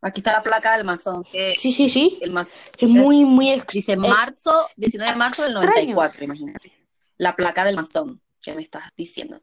[0.03, 1.25] Aquí está la placa del masón.
[1.25, 2.19] Que sí, sí, sí.
[2.21, 2.59] El masón.
[2.77, 6.71] Es muy, muy Dice marzo, 19 de marzo del 94, imagínate.
[7.17, 9.41] La placa del masón que me estás diciendo.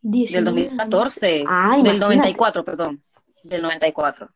[0.00, 1.44] Del 2014.
[1.46, 3.04] Ah, del 94, perdón.
[3.42, 4.30] Del 94.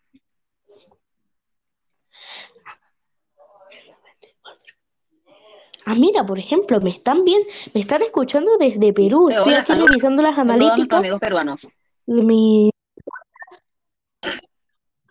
[5.89, 7.41] Ah, mira, por ejemplo, me están bien,
[7.73, 9.31] me están escuchando desde Perú.
[9.31, 10.99] Estoy aquí revisando las analíticas.
[10.99, 11.69] amigos peruanos.
[12.07, 12.71] De mi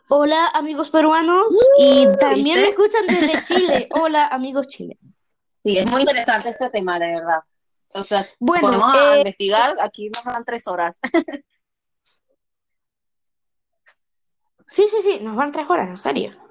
[0.09, 1.47] Hola amigos peruanos
[1.79, 3.87] y uh, también me escuchan desde Chile.
[3.91, 5.01] Hola amigos chilenos.
[5.63, 7.39] Sí, es muy interesante este tema, de verdad.
[7.87, 10.99] Entonces, bueno, vamos a eh, investigar, aquí nos van tres horas.
[14.67, 16.44] sí, sí, sí, nos van tres horas, en serio.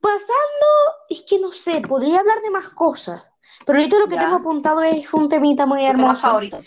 [0.00, 0.66] Pasando,
[1.08, 3.26] es que no sé, podría hablar de más cosas,
[3.66, 6.22] pero ahorita lo que tengo apuntado es un temita muy hermoso.
[6.22, 6.60] favorito?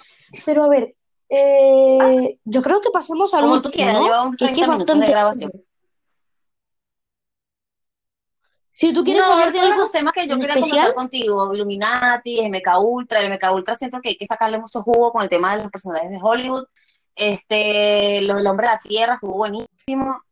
[0.46, 0.96] Pero a ver,
[1.30, 5.52] eh, yo creo que pasemos a Como tú quieras, llevamos 30 minutos de grabación.
[8.76, 12.50] Si tú quieres no, hablar de algo los temas que yo quería conversar contigo, Illuminati,
[12.50, 15.56] MK Ultra, el MK Ultra siento que hay que sacarle mucho jugo con el tema
[15.56, 16.66] de los personajes de Hollywood.
[17.16, 20.24] Este, lo del hombre de la tierra estuvo buenísimo.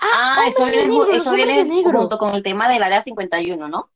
[0.00, 3.90] Ah, eso viene, eso viene junto con el tema del área 51, ¿no?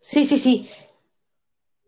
[0.00, 0.70] Sí, sí, sí.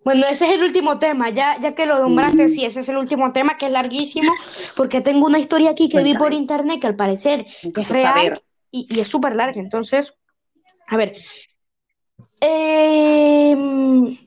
[0.02, 2.96] Bueno, ese es el último tema, ya, ya que lo nombraste, sí, ese es el
[2.96, 4.32] último tema, que es larguísimo,
[4.74, 8.98] porque tengo una historia aquí que vi por internet que al parecer es real y,
[8.98, 9.60] es súper larga.
[9.60, 10.14] Entonces,
[10.86, 11.14] a ver,
[12.40, 14.18] em,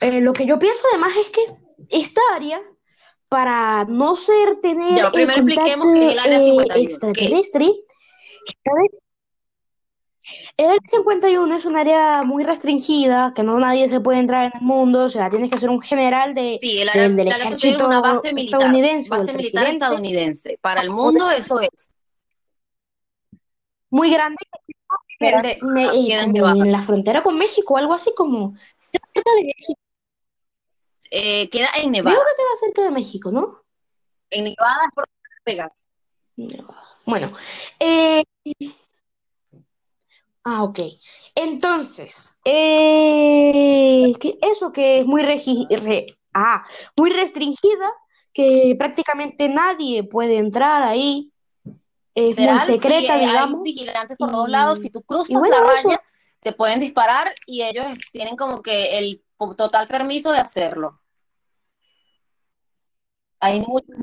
[0.00, 1.40] eh, lo que yo pienso además es que
[1.90, 2.60] esta área,
[3.28, 7.66] para no ser tener ya, primero expliquemos que el área 51, extraterrestre,
[8.46, 8.70] está
[10.56, 14.52] el área 51 es un área muy restringida, que no nadie se puede entrar en
[14.54, 17.86] el mundo, o sea, tienes que ser un general de, sí, el área, del, ejército
[17.86, 19.10] una base militar, estadounidense.
[19.10, 20.58] Base militar estadounidense.
[20.60, 21.90] Para el mundo eso es.
[23.90, 24.38] Muy grande.
[25.20, 29.80] De, me, eh, en la frontera con México, algo así como cerca de México.
[31.10, 32.16] Eh, queda en Nevada.
[32.16, 33.62] Creo que queda cerca de México, ¿no?
[34.30, 35.04] En Nevada es por
[35.44, 35.86] Vegas.
[37.04, 37.28] Bueno,
[37.80, 38.22] eh,
[40.50, 40.78] Ah, ok.
[41.34, 45.22] Entonces, eh, eso que es muy,
[46.32, 46.64] ah,
[46.96, 47.92] muy restringida,
[48.32, 51.30] que prácticamente nadie puede entrar ahí,
[52.14, 53.60] es muy secreta, digamos.
[53.60, 56.02] Hay vigilantes por todos lados, si tú cruzas la raya,
[56.40, 59.22] te pueden disparar y ellos tienen como que el
[59.56, 61.00] total permiso de hacerlo.
[63.40, 63.96] Hay muchas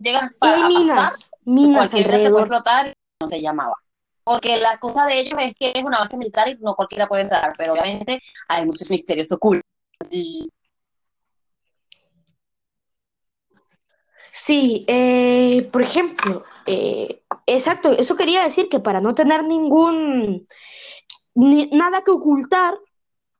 [0.00, 2.40] llegas para minas, minas alrededor.
[2.40, 3.74] explotar, no se llamaba
[4.28, 7.22] porque la cosa de ellos es que es una base militar y no cualquiera puede
[7.22, 9.64] entrar, pero obviamente hay muchos misterios ocultos.
[14.30, 20.46] Sí, eh, por ejemplo, eh, exacto, eso quería decir que para no tener ningún,
[21.34, 22.74] nada que ocultar,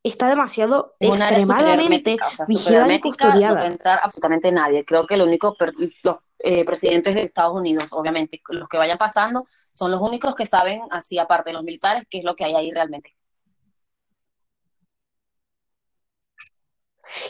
[0.09, 2.16] está demasiado extremadamente
[2.47, 3.49] vigilada y custodiada.
[3.49, 4.85] No puede entrar absolutamente nadie.
[4.85, 5.57] Creo que lo único,
[6.38, 10.83] eh, presidentes de Estados Unidos, obviamente, los que vayan pasando, son los únicos que saben,
[10.90, 13.14] así aparte de los militares, qué es lo que hay ahí realmente.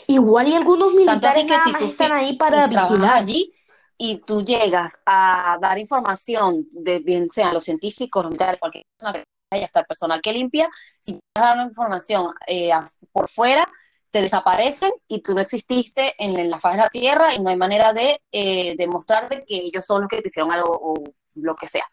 [0.07, 3.53] Igual y algunos militares que si tú están ahí para vigilar allí
[3.97, 9.13] y tú llegas a dar información de bien sean los científicos, los militares, cualquier persona
[9.13, 10.69] que haya, hasta el personal que limpia,
[11.01, 12.71] si te dar información eh,
[13.11, 13.67] por fuera,
[14.11, 17.57] te desaparecen y tú no exististe en, la faz de la Tierra y no hay
[17.57, 21.03] manera de eh, demostrar de que ellos son los que te hicieron algo o
[21.35, 21.85] lo que sea.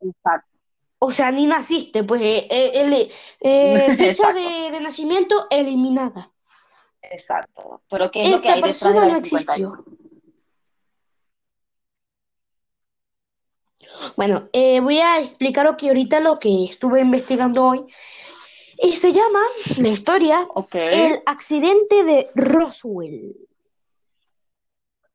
[0.00, 0.58] Exacto.
[0.98, 6.32] O sea, ni naciste, pues eh, eh, eh fecha de, nacimiento eliminada.
[7.02, 7.82] Exacto.
[7.88, 9.84] Pero ¿qué es lo que hay detrás de la no existió.
[14.16, 17.84] Bueno, voy a explicar lo que ahorita lo que estuve investigando hoy
[18.78, 19.40] y se llama
[19.78, 23.36] la historia El accidente de Roswell.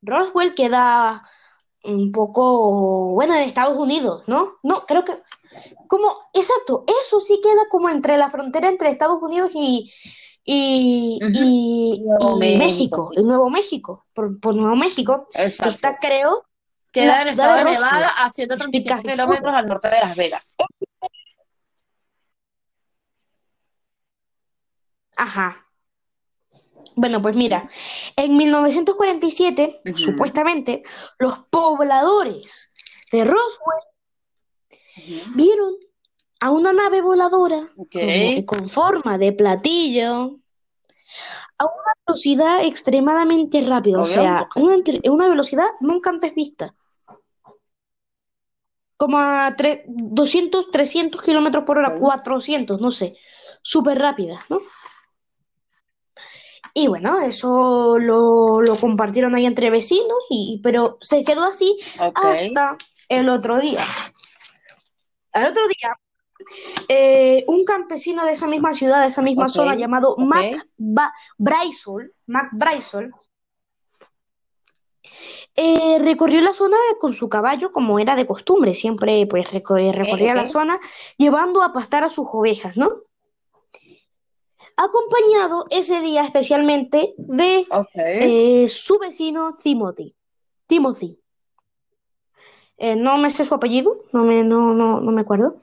[0.01, 1.21] Roswell queda
[1.83, 4.57] un poco, bueno, en Estados Unidos, ¿no?
[4.63, 5.19] No, creo que,
[5.87, 9.91] como, exacto, eso sí queda como entre la frontera entre Estados Unidos y,
[10.43, 11.19] y,
[12.39, 15.27] México, el Nuevo México, por, Nuevo México.
[15.33, 16.45] Está, creo,
[16.91, 20.55] queda en el estado de Nevada a 135 kilómetros al norte de Las Vegas.
[25.15, 25.67] Ajá.
[26.95, 27.67] Bueno, pues mira,
[28.15, 30.81] en 1947, supuestamente,
[31.19, 32.73] los pobladores
[33.11, 33.83] de Roswell
[35.35, 35.75] vieron
[36.41, 37.67] a una nave voladora
[38.45, 40.39] con forma de platillo
[41.57, 46.73] a una velocidad extremadamente rápida, o sea, una, una, velocidad nunca antes vista.
[49.01, 49.55] Como a
[49.87, 53.15] 200, 300 kilómetros por hora, 400, no sé,
[53.63, 54.59] súper rápida, ¿no?
[56.75, 62.77] Y bueno, eso lo, compartieron ahí entre vecinos, y, pero se quedó así hasta
[63.09, 63.83] el otro día.
[65.31, 65.97] Al otro día,
[66.87, 70.63] eh, un campesino de esa misma ciudad, de esa misma zona, llamado Mac
[71.39, 72.51] Brysol, Mac
[75.55, 80.45] eh, recorrió la zona con su caballo como era de costumbre, siempre pues recorría la
[80.45, 80.79] zona
[81.17, 83.03] llevando a pastar a sus ovejas, ¿no?
[84.77, 90.15] acompañado ese día especialmente de eh, su vecino Timothy.
[90.65, 91.19] Timothy.
[92.77, 95.57] Eh, no me sé su apellido, no me, no, no, no me acuerdo.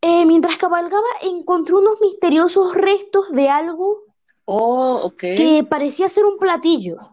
[0.00, 4.04] Eh, mientras cabalgaba, encontró unos misteriosos restos de algo
[4.44, 7.11] Oh, que parecía ser un platillo.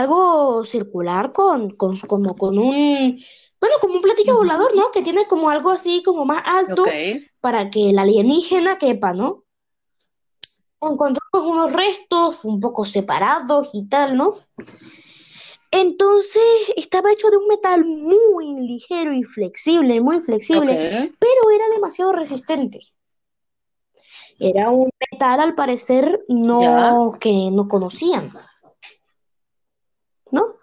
[0.00, 3.18] Algo circular con, con, como con un,
[3.60, 4.90] bueno, como un platillo volador, ¿no?
[4.90, 6.84] Que tiene como algo así como más alto
[7.40, 9.44] para que el alienígena quepa, ¿no?
[10.80, 14.36] Encontramos unos restos un poco separados y tal, ¿no?
[15.70, 16.42] Entonces
[16.76, 20.74] estaba hecho de un metal muy ligero y flexible, muy flexible,
[21.18, 22.80] pero era demasiado resistente.
[24.38, 28.32] Era un metal al parecer no que no conocían.
[30.30, 30.56] ¿No?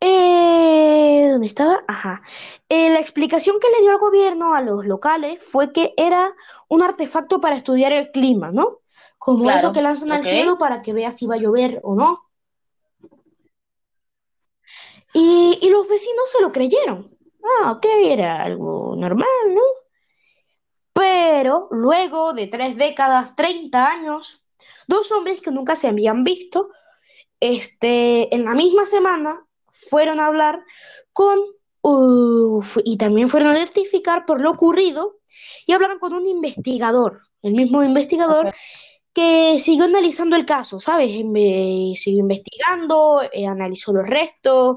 [0.00, 1.82] Eh, ¿dónde estaba?
[1.88, 2.22] Ajá.
[2.68, 6.34] Eh, la explicación que le dio el gobierno a los locales fue que era
[6.68, 8.80] un artefacto para estudiar el clima, ¿no?
[9.18, 12.28] Como eso que lanzan al cielo para que vea si va a llover o no.
[15.12, 17.18] Y, y los vecinos se lo creyeron.
[17.42, 19.62] Ah, ok, era algo normal, ¿no?
[20.92, 24.44] Pero luego de tres décadas, 30 años,
[24.86, 26.70] dos hombres que nunca se habían visto,
[27.40, 30.64] este, en la misma semana fueron a hablar
[31.12, 31.38] con,
[32.84, 35.18] y también fueron a identificar por lo ocurrido,
[35.66, 38.52] y hablaron con un investigador, el mismo investigador
[39.18, 41.10] que siguió analizando el caso, ¿sabes?
[41.10, 44.76] siguió investigando, eh, analizó los restos,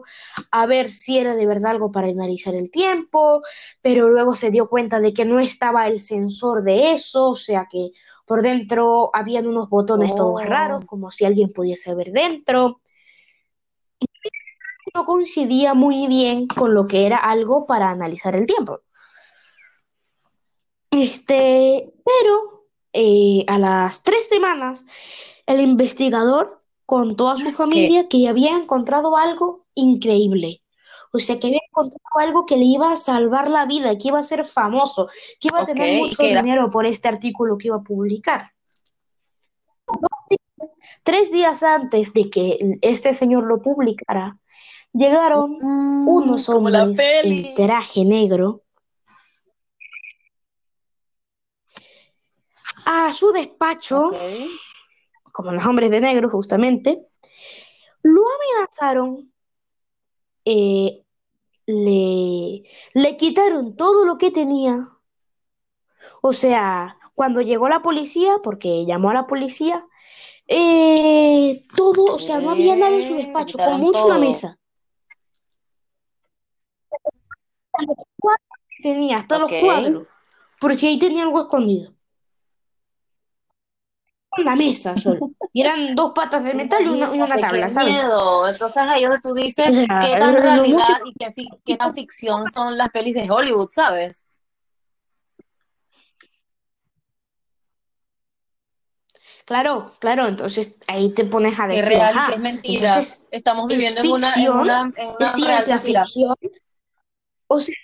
[0.50, 3.44] a ver si era de verdad algo para analizar el tiempo,
[3.84, 7.68] pero luego se dio cuenta de que no estaba el sensor de eso, o sea
[7.70, 7.92] que
[8.26, 10.44] por dentro habían unos botones todos oh.
[10.44, 12.82] raros, como si alguien pudiese ver dentro.
[14.96, 18.80] No coincidía muy bien con lo que era algo para analizar el tiempo.
[20.90, 22.61] Este, pero
[22.94, 24.86] eh, a las tres semanas,
[25.46, 30.62] el investigador contó a su familia que había encontrado algo increíble.
[31.14, 34.20] O sea, que había encontrado algo que le iba a salvar la vida, que iba
[34.20, 35.08] a ser famoso,
[35.40, 38.52] que iba a tener mucho dinero por este artículo que iba a publicar.
[41.04, 44.38] Tres días antes de que este señor lo publicara,
[44.94, 48.64] llegaron mm, unos hombres en traje negro
[52.92, 54.12] a su despacho,
[55.32, 57.08] como los hombres de negro justamente,
[58.04, 58.24] lo
[58.56, 59.32] amenazaron,
[60.46, 61.04] eh,
[61.66, 62.64] le,
[62.94, 64.90] le quitaron todo lo que tenía.
[66.22, 69.86] O sea, cuando llegó la policía, porque llamó a la policía,
[70.48, 74.58] eh, todo, o sea, no había nada en su despacho, como mucho una mesa.
[78.82, 80.08] Tenía hasta los cuadros,
[80.60, 81.94] porque ahí tenía algo escondido
[84.38, 85.32] la mesa solo.
[85.54, 88.48] Y eran dos patas de metal y una, y una tabla, qué miedo.
[88.48, 91.30] Entonces ahí es donde tú dices qué tan realidad y qué,
[91.66, 94.26] qué tan ficción son las pelis de Hollywood, ¿sabes?
[99.46, 103.00] Claro, claro, entonces ahí te pones a decir, es real y es mentira.
[103.32, 106.36] Estamos viviendo en, una, en, una, es ciencia ficción.
[107.48, 107.76] O sea,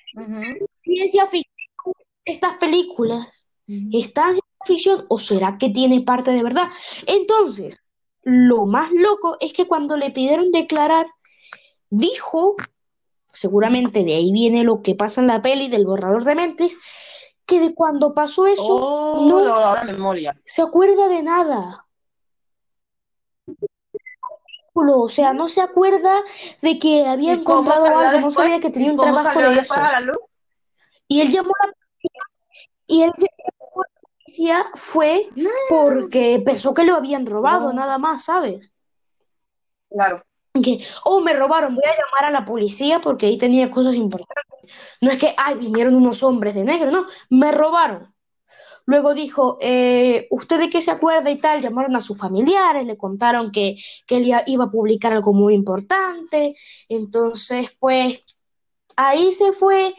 [0.82, 1.94] ciencia ficción,
[2.24, 3.46] estas películas
[3.92, 4.38] están
[4.68, 6.70] ficción o será que tiene parte de verdad?
[7.06, 7.82] Entonces,
[8.22, 11.08] lo más loco es que cuando le pidieron declarar,
[11.90, 12.56] dijo,
[13.28, 16.78] seguramente de ahí viene lo que pasa en la peli del borrador de mentes,
[17.46, 20.40] que de cuando pasó eso, oh, no, la memoria.
[20.46, 21.86] se acuerda de nada.
[24.74, 26.22] O sea, no se acuerda
[26.62, 29.74] de que había encontrado algo, no sabía que tenía un trabajo de eso.
[31.08, 31.74] Y él llamó a la
[32.88, 33.12] y él
[34.76, 35.30] fue
[35.70, 38.72] porque pensó que lo habían robado, nada más, ¿sabes?
[39.90, 40.24] Claro.
[40.54, 44.98] Que, oh, me robaron, voy a llamar a la policía porque ahí tenía cosas importantes.
[45.02, 48.10] No es que, ay, vinieron unos hombres de negro, no, me robaron.
[48.86, 51.62] Luego dijo, eh, ¿usted de qué se acuerda y tal?
[51.62, 53.76] Llamaron a sus familiares, le contaron que,
[54.06, 56.56] que él iba a publicar algo muy importante.
[56.88, 58.24] Entonces, pues,
[58.96, 59.94] ahí se fue,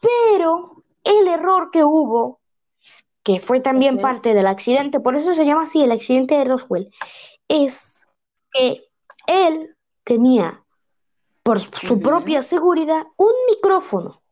[0.00, 2.40] pero el error que hubo
[3.24, 6.92] que fue también parte del accidente, por eso se llama así el accidente de Roswell,
[7.48, 8.06] es
[8.52, 8.84] que
[9.26, 10.62] él tenía,
[11.42, 14.22] por su propia seguridad, un micrófono.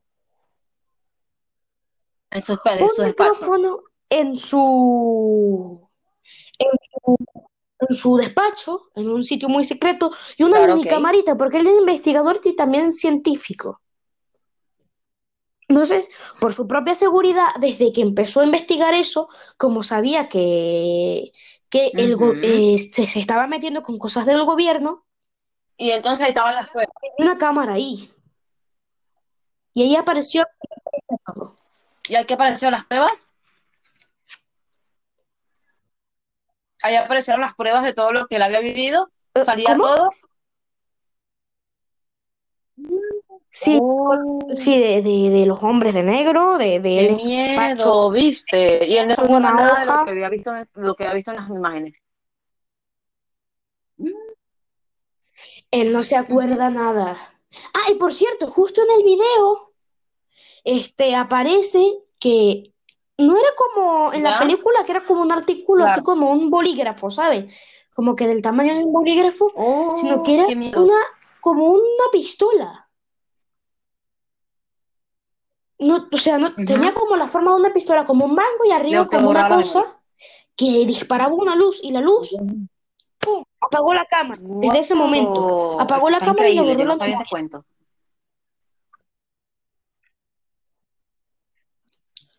[2.31, 3.83] En su, un micrófono
[4.13, 5.89] en su,
[6.59, 11.79] en su, despacho, en un sitio muy secreto, y una mini camarita, porque él es
[11.79, 13.82] investigador y también científico.
[15.73, 21.33] Entonces, por su propia seguridad, desde que empezó a investigar eso, como sabía que,
[21.71, 25.07] que el eh, se, estaba metiendo con cosas del gobierno,
[25.79, 26.95] Y entonces ahí estaban las pruebas.
[27.17, 28.13] Una cámara ahí.
[29.73, 30.45] Y ahí apareció
[32.07, 33.33] ¿Y al que apareció las pruebas?
[36.83, 39.11] Ahí aparecieron las pruebas de todo lo que él había vivido.
[39.37, 39.85] Eh, Salía ¿cómo?
[39.85, 40.11] todo.
[43.53, 48.87] Sí, Oh, sí, de, de, de los hombres de negro, de, de despacho, miedo, ¿viste?
[48.89, 50.05] Y él no se con acuerda una nada de lo hoja.
[50.05, 51.93] que había visto, en- lo que había visto en las imágenes.
[55.71, 57.17] Él no se acuerda nada.
[57.75, 59.73] Ah, y por cierto, justo en el video,
[60.65, 61.83] este, aparece
[62.19, 62.73] que
[63.19, 67.11] no era como en la película, que era como un artículo, así como un bolígrafo,
[67.11, 67.61] ¿sabes?
[67.95, 69.53] Como que del tamaño de un bolígrafo,
[69.95, 70.83] sino que Oh, era qué miedo.
[70.83, 70.95] una,
[71.41, 72.89] como una pistola.
[75.83, 78.71] No, o sea, no, tenía como la forma de una pistola, como un mango y
[78.73, 80.01] arriba como una la cosa
[80.57, 82.35] que disparaba una luz y la luz,
[83.19, 83.45] ¡pum!
[83.61, 84.41] apagó la cámara.
[84.45, 87.65] Desde ese momento, apagó eso la cámara y increíble, borró yo no la cuento.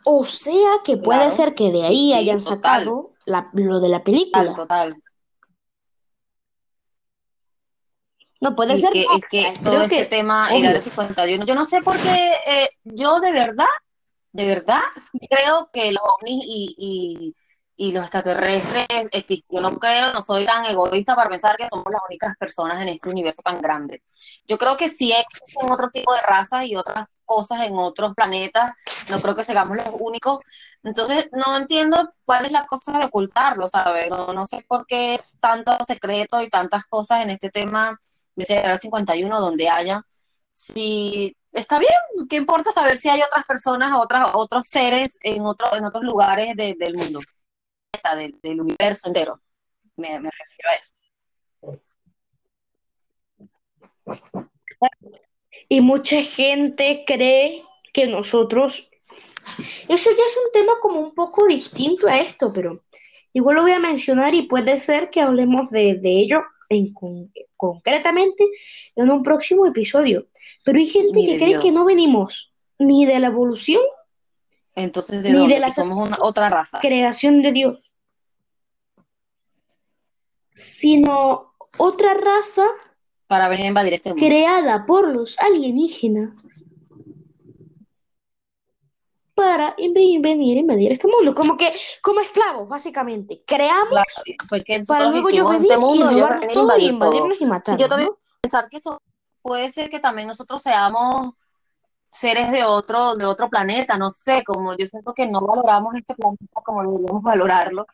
[0.06, 3.80] O sea que puede Claro, ser que de ahí sí, hayan total, sacado la- lo
[3.80, 4.54] de la total, película.
[4.54, 5.04] total.
[8.44, 10.70] No puede Y ser, que es que creo todo este que, tema, obvio.
[10.70, 13.66] Área 51, yo no sé por qué, eh, yo de verdad,
[14.34, 17.36] de verdad, sí creo que los ovnis y, y,
[17.78, 19.58] y los extraterrestres existen.
[19.58, 22.90] Yo no creo, no soy tan egoísta para pensar que somos las únicas personas en
[22.90, 24.04] este universo tan grande.
[24.48, 28.74] Yo creo que sí existen otro tipo de razas y otras cosas en otros planetas,
[29.10, 30.40] no creo que seamos los únicos.
[30.84, 34.10] Entonces, no entiendo cuál es la cosa de ocultarlo, ¿sabes?
[34.10, 37.98] No, no sé por qué tantos secretos y tantas cosas en este tema
[38.36, 40.06] de ese Área 51 donde haya.
[40.52, 41.92] Si está bien,
[42.30, 46.56] ¿qué importa saber si hay otras personas, otras, otros seres en, otro, en otros lugares
[46.56, 47.20] de- del mundo,
[48.18, 49.42] del, del universo entero?
[49.98, 50.94] Me, me refiero a eso.
[55.68, 57.64] Y mucha gente cree
[57.94, 58.90] que nosotros,
[59.88, 62.84] eso ya es un tema como un poco distinto a esto, pero
[63.34, 66.42] igual lo voy a mencionar y puede ser que hablemos de, de ello
[66.74, 68.46] en con- concretamente
[68.96, 70.28] en un próximo episodio.
[70.64, 73.82] Pero hay gente Ni que cree que no venimos ni de la evolución
[74.76, 75.54] Entonces, ¿de ni dónde?
[75.56, 76.80] de la somos una, otra raza.
[76.82, 77.92] creación de Dios,
[80.54, 82.66] sino otra raza
[83.28, 84.26] para venir a invadir este mundo.
[84.26, 86.32] creada por los alienígenas
[89.36, 90.26] para venir
[90.58, 91.72] a invadir este mundo, como que
[92.02, 93.44] como esclavos, básicamente.
[93.46, 94.08] Creamos Claro,
[94.50, 97.14] pues que para luego hicimos venir este mundo, y robarnos a todo y invadir todo.
[97.14, 98.18] invadirnos y Sí, yo matarnos, también ¿no?
[98.42, 99.02] pensar que eso
[99.42, 101.34] puede ser que también nosotros seamos
[102.10, 106.14] seres de otro, de otro planeta, no sé, como yo siento que no valoramos este
[106.14, 107.88] planeta como deberíamos valorarlo.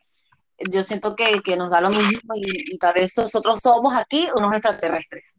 [0.70, 4.28] Yo siento que, que nos da lo mismo y, y tal vez nosotros somos aquí
[4.36, 5.36] unos extraterrestres.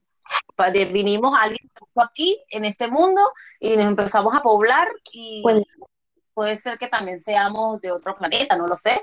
[0.92, 3.22] Vinimos alguien aquí en este mundo
[3.60, 5.64] y nos empezamos a poblar y Puede-
[6.42, 9.00] puede ser que también seamos de otro planeta, no lo sé.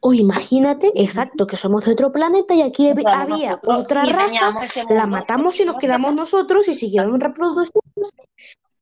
[0.00, 5.06] O imagínate, exacto, que somos de otro planeta y aquí había otra raza, este la
[5.06, 8.22] matamos y nos No quedamos nosotros y siguieron reproduciéndose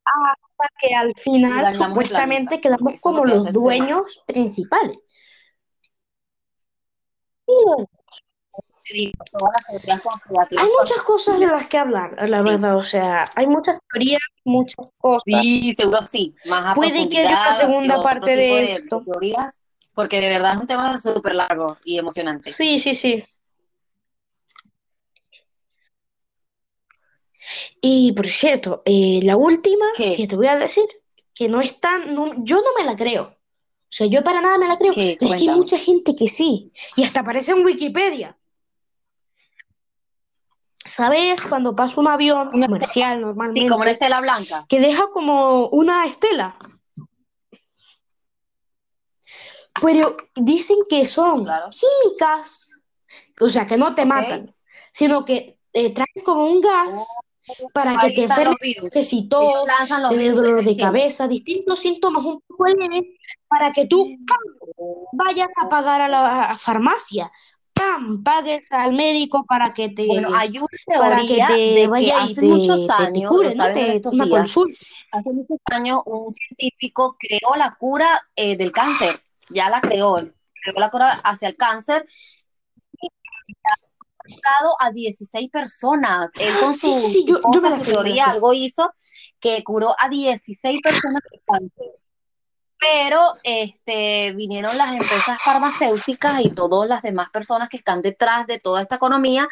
[0.05, 5.01] hasta que al final supuestamente quedamos como los dueños principales.
[7.47, 7.89] Y bueno,
[8.93, 12.49] digo, todas las teorías conspirativas hay muchas cosas de las que hablar, la Sí.
[12.49, 15.23] verdad, o sea, hay muchas teorías, muchas cosas.
[15.25, 19.03] Sí, seguro sí, más a Puede que haya una segunda parte de esto.
[19.05, 19.59] teorías,
[19.93, 22.51] porque de verdad es un tema súper largo y emocionante.
[22.51, 23.23] Sí, sí, sí.
[27.81, 30.15] Y por cierto, eh, la última ¿Qué?
[30.15, 30.85] que te voy a decir,
[31.33, 33.23] que no es tan, no- yo no me la creo.
[33.23, 36.71] O sea, yo para nada me la creo, es que hay mucha gente que sí,
[36.95, 38.37] y hasta aparece en Wikipedia.
[40.89, 41.43] ¿Sabes?
[41.43, 44.65] Cuando pasa un avión Una- comercial Sí, como una normalmente, estela blanca.
[44.67, 46.57] que deja como una estela,
[49.81, 51.69] pero dicen que son Claro.
[51.69, 52.71] químicas,
[53.39, 54.53] o sea, que no te matan,
[54.91, 57.07] sino que eh, traen como un gas
[57.71, 58.57] para que te enfermes
[58.91, 63.03] que si tener virus dolor de cabeza, distintos síntomas un poco leves,
[63.47, 64.07] para que tú
[65.13, 67.31] vayas a pagar a la a farmacia,
[67.79, 68.23] ¡pam!
[68.23, 70.67] pagues al médico para que te, Bueno, hay una
[70.99, 76.31] para que teoría te de que vaya hace te, muchos años, hace muchos años un
[76.31, 81.55] científico creó la cura eh, del cáncer, ya la creó, creó la cura hacia el
[81.55, 82.05] cáncer
[84.79, 86.31] a 16 personas.
[86.39, 88.93] Él con Sí, su, sí, yo, yo me su teoría, algo hizo
[89.39, 91.98] que curó a 16 personas de cáncer.
[92.79, 98.59] Pero este, vinieron las empresas farmacéuticas y todas las demás personas que están detrás de
[98.59, 99.47] toda esta economía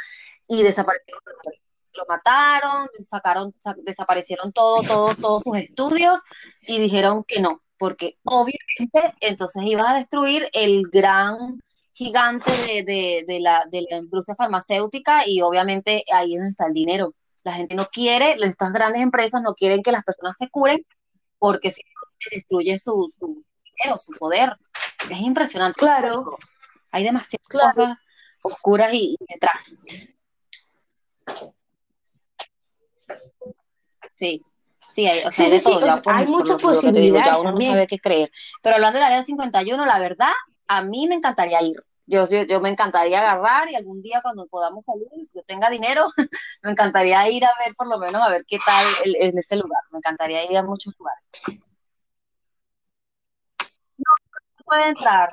[0.48, 1.22] y desaparecieron.
[1.94, 3.54] Lo mataron, sacaron,
[3.84, 6.22] desaparecieron todo, todos, todos sus estudios
[6.62, 11.60] y dijeron que no, porque obviamente entonces iban a destruir el gran
[11.94, 12.52] gigante
[12.86, 17.16] de, de, la, de la industria farmacéutica y obviamente ahí es donde está el dinero.
[17.44, 20.86] La gente no quiere, estas grandes empresas no quieren que las personas se curen
[21.40, 21.82] porque si
[22.32, 24.58] destruye su, su dinero, su poder.
[25.10, 25.80] Es impresionante.
[25.80, 26.38] Claro.
[26.92, 27.98] Hay demasiadas cosas
[28.42, 29.78] oscuras y, detrás.
[34.16, 34.44] Sí,
[34.88, 36.02] sí, hay, o sea, hay de todo.
[36.06, 37.26] hay muchas posibilidades.
[37.26, 38.32] ya uno no sabe qué creer.
[38.62, 40.32] Pero hablando del área 51, la verdad,
[40.68, 41.84] a mí me encantaría ir.
[42.10, 46.08] Yo, yo, me encantaría agarrar y algún día cuando podamos salir, yo tenga dinero,
[46.64, 49.84] me encantaría ir a ver por lo menos a ver qué tal en ese lugar.
[49.92, 51.22] Me encantaría ir a muchos lugares.
[53.98, 54.12] No,
[54.57, 55.30] no puede entrar.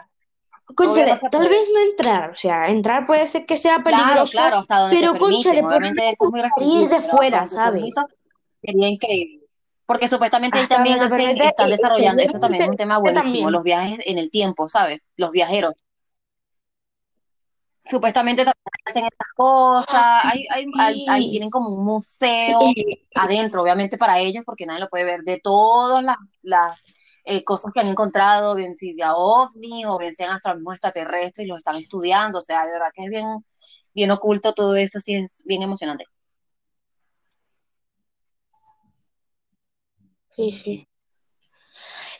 [0.74, 4.56] Conchale, tal vez no entrar, o sea, entrar puede ser que sea peligroso, claro, claro,
[4.58, 7.94] hasta donde pero conchale, obviamente eso es muy ir de fuera, ¿sabes?
[8.62, 9.46] Sería increíble.
[9.84, 13.98] Porque supuestamente ahí también hacen, están desarrollando, esto también es un tema buenísimo, los viajes
[14.06, 15.12] en el tiempo, ¿sabes?
[15.16, 15.76] Los viajeros
[17.84, 20.46] supuestamente también hacen estas cosas, hay,
[21.08, 22.60] hay, tienen como un museo
[23.14, 26.84] adentro, obviamente para ellos, porque nadie lo puede ver, de todas las, las
[27.24, 31.58] eh, cosas que han encontrado, bien sea ovnis o bien sean astronomos extraterrestres y los
[31.58, 33.26] están estudiando, o sea, de verdad que es bien,
[33.94, 36.04] bien oculto todo eso, sí es bien emocionante.
[40.30, 40.88] Sí, sí.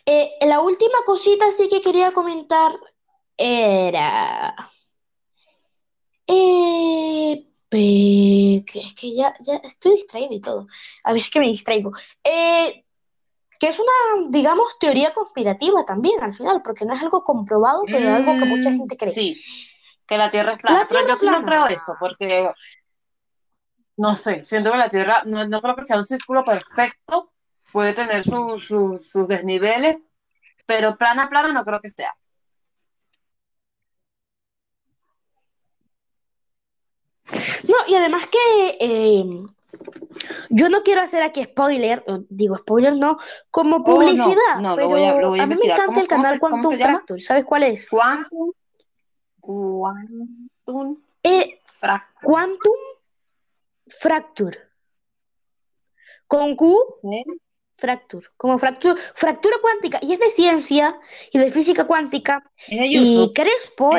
[0.07, 2.73] Eh, la última cosita sí que quería comentar
[3.37, 4.55] era
[6.27, 10.67] eh, es que ya, ya estoy distraído y todo.
[11.05, 11.93] A ver, es que me distraigo.
[12.23, 12.85] Eh,
[13.65, 18.11] que es una, digamos, teoría conspirativa también al final, porque no es algo comprobado, pero
[18.11, 19.11] es algo que mucha mm, gente cree.
[19.11, 19.43] Sí,
[20.07, 20.87] que la Tierra es plana.
[20.87, 22.51] pero yo sí no creo eso, porque
[23.97, 27.33] no sé, siento que la Tierra no, no creo que sea un círculo perfecto,
[27.73, 29.97] puede tener sus desniveles,
[30.67, 32.13] pero plana, plana no creo que sea.
[37.67, 39.25] No, y además que eh,
[40.51, 43.19] yo no quiero hacer aquí spoiler, digo spoiler no,
[43.51, 47.65] como oh, publicidad, no, pero a, mí me encanta el canal Quantum Fracture, ¿sabes cuál
[47.65, 47.89] es?
[47.89, 48.53] Quantum,
[49.41, 52.27] Quantum, eh, Fracture.
[52.27, 52.79] Quantum
[53.89, 54.59] Fracture.
[56.27, 57.01] Con Q,
[57.77, 60.99] Fracture, como fractura, fractura cuántica, y es de ciencia
[61.33, 62.43] y de física cuántica.
[62.69, 63.91] y Crespo,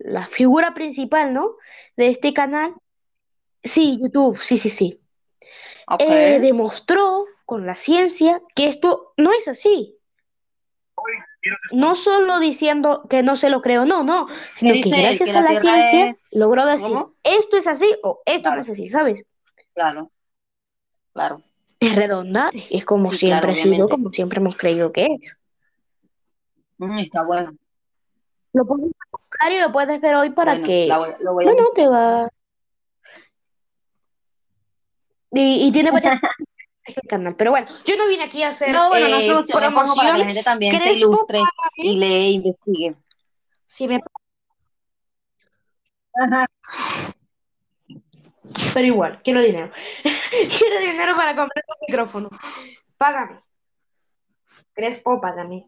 [0.00, 1.56] la figura principal, ¿no?
[1.96, 2.74] De este canal,
[3.66, 5.00] sí, YouTube, sí, sí, sí.
[5.98, 9.96] Eh, demostró con la ciencia que esto no es así.
[11.72, 15.60] No solo diciendo que no se lo creo, no, no, sino que gracias a la,
[15.60, 19.22] ciencia logró decir esto es así o esto no es así, ¿sabes?
[19.74, 20.10] Claro,
[21.12, 21.42] claro
[21.80, 25.36] es redonda, es como siempre ha sido, como siempre hemos creído que es.
[26.78, 27.54] Mm, está bueno.
[28.52, 30.88] Lo puedes buscar y lo puedes ver hoy para que.
[31.20, 32.30] lo voy bueno, te va.
[35.36, 35.94] Y, y tiene el
[37.08, 37.36] canal.
[37.36, 40.18] Pero bueno, yo no vine aquí a hacer no, bueno, no eh, promoción, para que
[40.18, 41.40] la gente también se ilustre
[41.76, 42.94] y lee e investigue.
[43.66, 44.00] Sí, me...
[46.14, 46.46] Ajá.
[48.72, 49.70] Pero igual, quiero dinero.
[50.58, 52.30] quiero dinero para comprar un micrófono.
[52.96, 53.40] Págame.
[54.72, 55.66] Crespo, págame.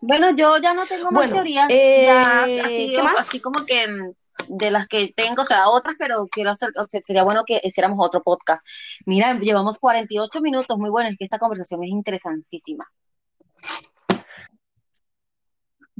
[0.00, 1.70] Bueno, yo ya no tengo más teorías.
[1.70, 4.12] Eh, así, así como que mm,
[4.48, 7.60] de las que tengo, o sea, otras, pero quiero hacer, o sea, sería bueno que
[7.62, 8.66] hiciéramos otro podcast.
[9.06, 12.86] Mira, llevamos 48 minutos, muy bueno, es que esta conversación es interesantísima.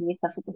[0.09, 0.55] Está súper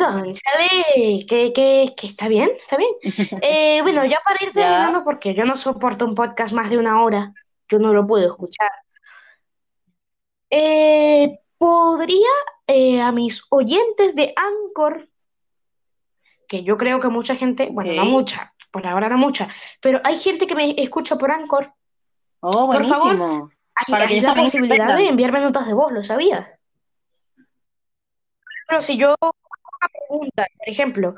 [0.00, 2.90] Conchale, que, que, que, está bien, está bien.
[3.42, 7.02] Eh, bueno, ya para ir terminando, porque yo no soporto un podcast más de una
[7.02, 7.34] hora,
[7.68, 8.70] yo no lo puedo escuchar.
[10.48, 12.28] Eh, podría
[12.66, 15.09] eh, a mis oyentes de Anchor,
[16.50, 19.48] que yo creo que mucha gente, bueno, no mucha, por ahora no mucha,
[19.80, 21.72] pero hay gente que me escucha por Anchor.
[22.40, 22.98] Oh, buenísimo.
[22.98, 23.52] Por favor,
[23.86, 26.50] para que la posibilidad de enviarme notas de voz, ¿lo sabías?
[28.66, 29.14] Pero si yo
[30.08, 31.14] pregunta, por ejemplo,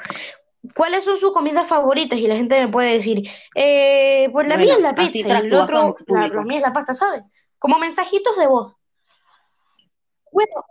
[0.75, 2.19] ¿cuáles son sus comidas favoritas?
[2.19, 5.55] Y la gente me puede decir, eh, pues la mía es la pizza y el
[5.55, 7.23] otro, la, mía es la pasta, ¿sabes?
[7.59, 8.75] Como mensajitos de voz.
[10.31, 10.63] Bueno,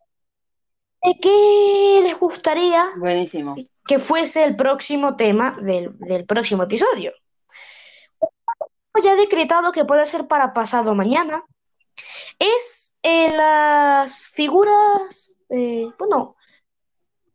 [1.19, 3.55] ¿qué les gustaría Buenísimo.
[3.85, 7.13] Que fuese el próximo tema del, del próximo episodio?
[9.03, 11.43] Ya decretado que puede ser para pasado mañana.
[12.37, 16.35] es eh, las figuras, eh, bueno,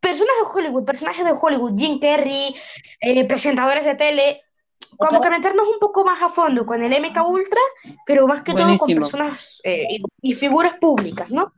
[0.01, 2.55] personas de Hollywood, personajes de Hollywood, Jim Carrey,
[3.01, 4.43] eh, presentadores de tele,
[4.97, 7.61] como que meternos un poco más a fondo con el MK Ultra,
[8.07, 9.61] pero más que todo con personas
[10.23, 11.53] y figuras públicas, ¿no?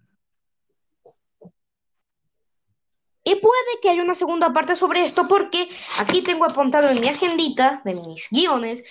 [3.28, 5.68] Y puede que haya una segunda parte sobre esto porque
[5.98, 8.84] aquí tengo apuntado en mi agendita de mis guiones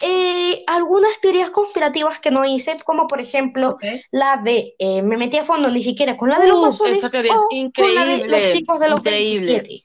[0.00, 3.76] eh, algunas teorías conspirativas que no hice, como por ejemplo
[4.10, 7.10] la de eh, me metí a fondo ni siquiera con la de los masones esa
[7.10, 9.84] teoría es increíble, con la de los chicos de los increíble.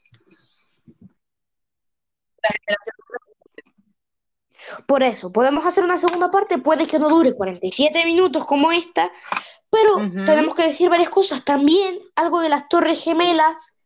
[4.85, 9.11] Por eso, podemos hacer una segunda parte, puede que no dure 47 minutos como esta,
[9.69, 11.43] pero tenemos que decir varias cosas.
[11.43, 13.76] También algo de las Torres Gemelas,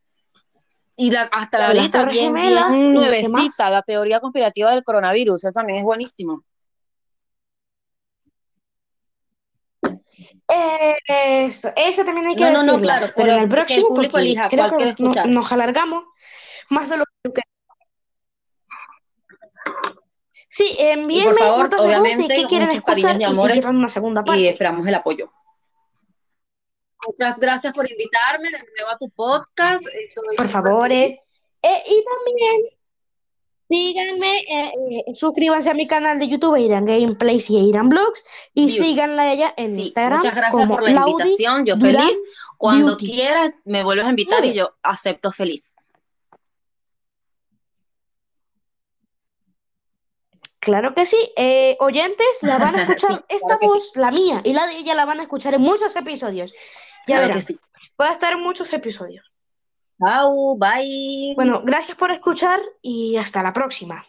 [0.95, 5.79] y la, hasta la ahorita bien, bien nuevecita, la teoría conspirativa del coronavirus, esa también
[5.79, 6.43] es buenísimo.
[11.07, 14.17] Eso, eso también hay que no, No, no, claro, pero, en el próximo el público
[14.17, 15.27] elija cuál quiere escuchar.
[15.27, 16.03] nos alargamos
[16.69, 17.41] más de lo que
[20.53, 24.41] Sí, envíenme por favor, obviamente, qué quieren escuchar y, amores, si una segunda parte.
[24.41, 25.31] y esperamos el apoyo.
[27.08, 29.86] Muchas gracias por invitarme de nuevo a tu podcast.
[30.38, 30.91] por favor.
[30.91, 31.14] Eh,
[31.64, 32.62] y también
[33.72, 34.72] síganme, eh,
[35.08, 38.24] eh, suscríbanse a mi canal de YouTube, Irán Gameplays y Irán Blogs,
[38.54, 40.20] y síganla a ella en Instagram.
[40.20, 42.18] Muchas gracias por la invitación, yo feliz.
[42.58, 45.74] Cuando quieras, me vuelves a invitar y yo acepto feliz.
[50.62, 51.18] Claro que sí.
[51.80, 55.20] oyentes, la van a escuchar, esta voz, la mía y la de ella, la van
[55.20, 56.53] a escuchar en muchos episodios.
[57.07, 57.59] Ya claro que sí.
[57.99, 59.30] Va a estar en muchos episodios.
[59.99, 61.34] Chao, bye.
[61.36, 64.05] Bueno, gracias por escuchar y hasta la próxima.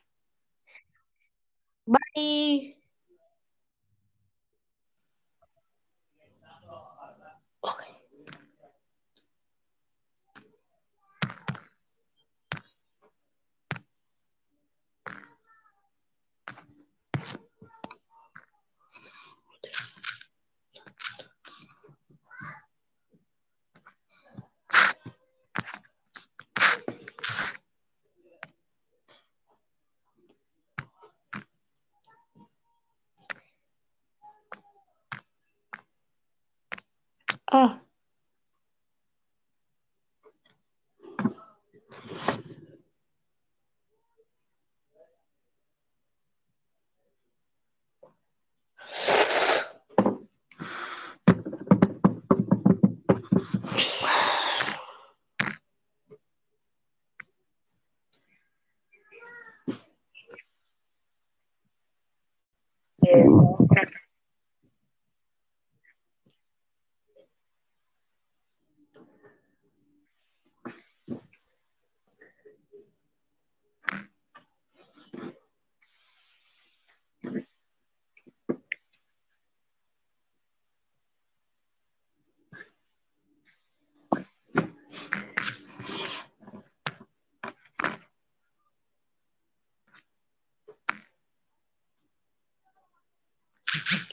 [1.87, 2.82] Bye.
[37.53, 37.83] Ah.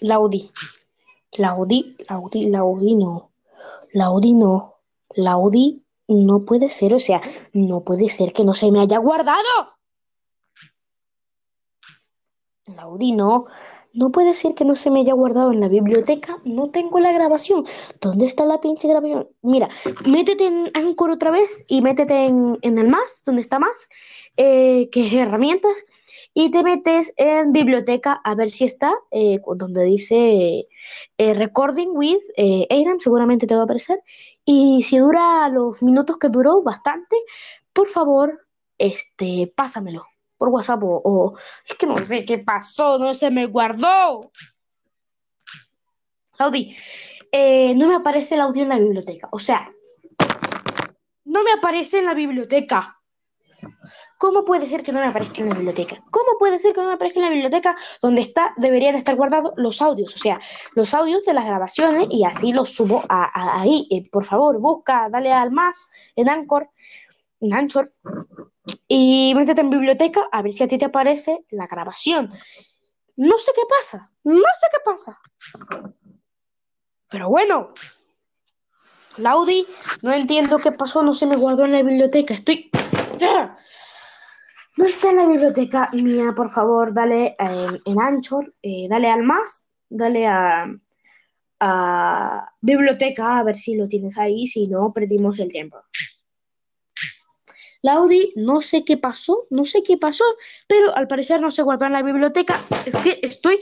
[0.01, 0.51] Laudi.
[1.37, 3.31] Laudi, Laudi, Laudi no.
[3.93, 4.33] Laudi
[6.07, 6.45] no.
[6.45, 7.21] Puede ser, o sea,
[7.53, 9.77] no puede ser que no se me haya guardado.
[12.65, 13.45] Laudi no.
[13.91, 16.37] No puede ser que no se me haya guardado en la biblioteca.
[16.45, 17.65] No tengo la grabación.
[17.99, 19.27] ¿Dónde está la pinche grabación?
[19.41, 19.67] Mira,
[20.07, 23.89] métete en Anchor otra vez y métete en, el más, donde está más,
[24.39, 25.75] eh, que es herramientas,
[26.33, 30.69] y te metes en biblioteca a ver si está, eh, donde dice
[31.17, 32.65] eh, Recording with eh,
[32.99, 34.01] seguramente te va a aparecer.
[34.45, 37.17] Y si dura los minutos que duró, bastante,
[37.73, 40.05] por favor, este, pásamelo
[40.37, 41.37] por WhatsApp o,
[41.67, 44.31] es que no sé qué pasó, no se me guardó.
[46.37, 46.73] Audi,
[47.33, 49.27] eh, no me aparece el audio en la biblioteca.
[49.33, 49.69] O sea,
[51.25, 52.98] no me aparece en la biblioteca.
[54.19, 56.03] ¿Cómo puede ser que no me aparezca en la biblioteca?
[56.11, 59.53] ¿Cómo puede ser que no me aparezca en la biblioteca donde está, deberían estar guardados
[59.55, 60.13] los audios?
[60.13, 60.41] O sea,
[60.75, 63.87] los audios de las grabaciones y así los subo ahí.
[63.89, 66.69] Eh, por favor, busca, dale al más en Anchor,
[67.39, 67.93] en Anchor,
[68.89, 72.29] y métete en biblioteca a ver si a ti te aparece la grabación.
[73.15, 75.17] No sé qué pasa, no sé qué pasa.
[77.09, 77.73] Pero bueno,
[79.15, 79.65] Laudi,
[80.01, 82.33] no entiendo qué pasó, no se me guardó en la biblioteca.
[82.33, 82.69] Estoy.
[84.79, 89.23] No está en la biblioteca mía, por favor, dale eh, en Anchor, eh, dale al
[89.23, 90.73] más, dale a,
[92.61, 95.79] biblioteca a ver si lo tienes ahí, si no, perdimos el tiempo.
[97.81, 100.23] Laudi, no sé qué pasó, no sé qué pasó,
[100.65, 102.65] pero al parecer no se guardó en la biblioteca.
[102.85, 103.59] Es que estoy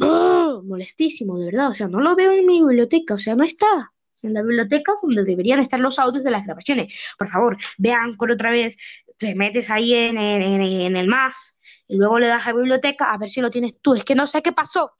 [0.00, 0.60] ¡ah!
[0.62, 1.70] molestísimo, de verdad.
[1.70, 4.92] O sea, no lo veo en mi biblioteca, o sea, no está en la biblioteca
[5.02, 7.14] donde deberían estar los audios de las grabaciones.
[7.18, 8.76] Por favor, vean por otra vez,
[9.16, 13.28] te metes ahí en, en el más y luego le das a biblioteca a ver
[13.28, 13.94] si lo tienes tú.
[13.94, 14.96] Es que no sé qué pasó.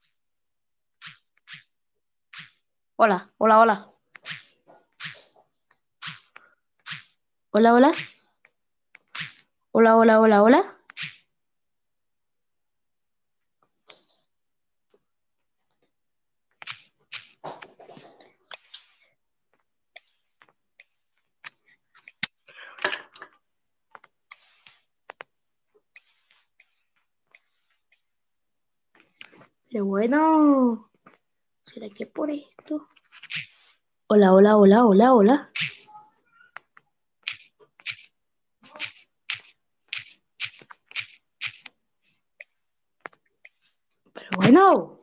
[2.97, 3.91] Hola, hola, hola.
[7.51, 7.91] Hola, hola.
[9.71, 10.77] Hola, hola, hola, hola.
[29.75, 30.89] Pero bueno,
[31.65, 32.87] ¿será que por esto?
[34.07, 35.51] Hola, hola, hola, hola, hola.
[44.13, 44.95] Pero bueno.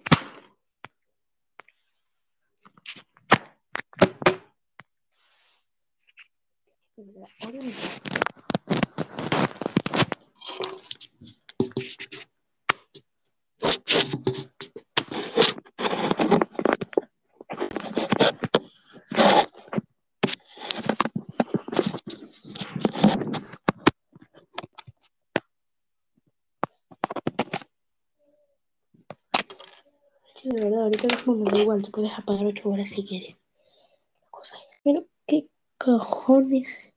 [30.83, 33.37] Ahorita mismo me da igual, te puedes apagar ocho horas si quieres.
[34.85, 36.92] Pero qué cojones.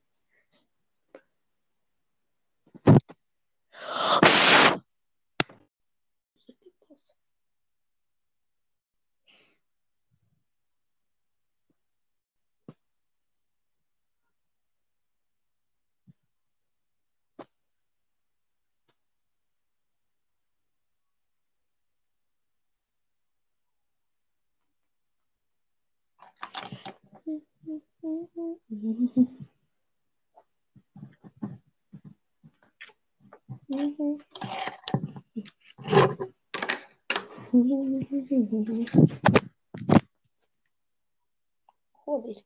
[42.06, 42.44] Hobbit.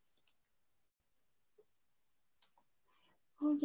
[3.41, 3.57] Oh,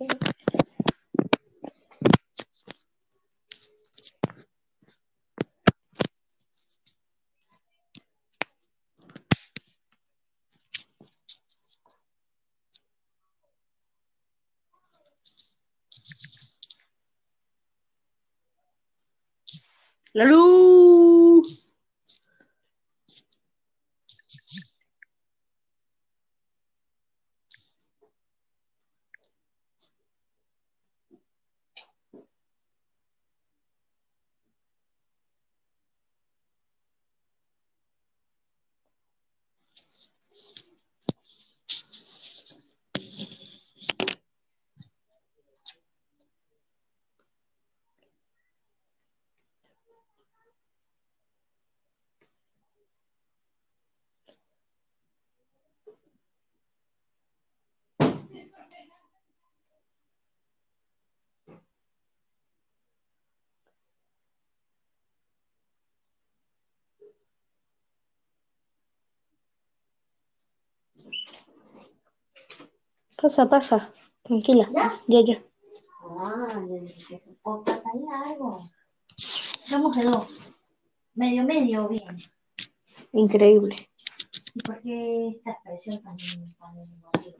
[0.00, 0.31] yeah.
[20.14, 20.61] Luz.
[73.22, 73.78] Pasa, pasa.
[74.24, 74.66] Tranquila.
[75.06, 75.38] Ya, ya.
[76.18, 76.66] Ah,
[77.40, 77.80] poca
[78.26, 78.68] algo.
[79.70, 80.26] ¿Cómo quedó?
[81.14, 82.16] Medio, medio bien.
[83.12, 83.76] Increíble.
[84.54, 86.16] ¿Y por qué esta expresión tan,
[86.58, 87.38] tan emotiva?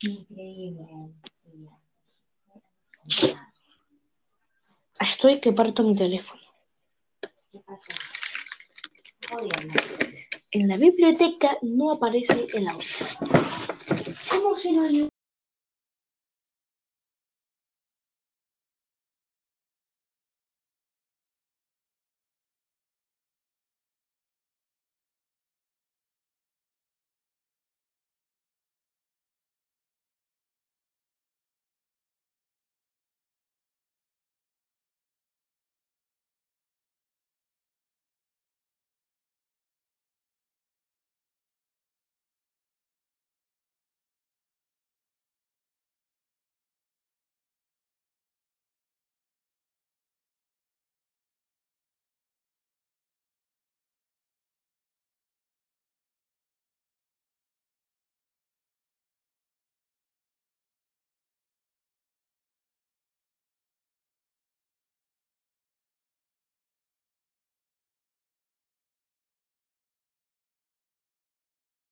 [0.00, 0.86] Increíble.
[5.00, 6.40] Estoy que parto mi teléfono.
[7.52, 7.92] ¿Qué pasó?
[10.50, 13.73] En la biblioteca no aparece el audio.
[14.34, 15.13] ¿Cómo se lo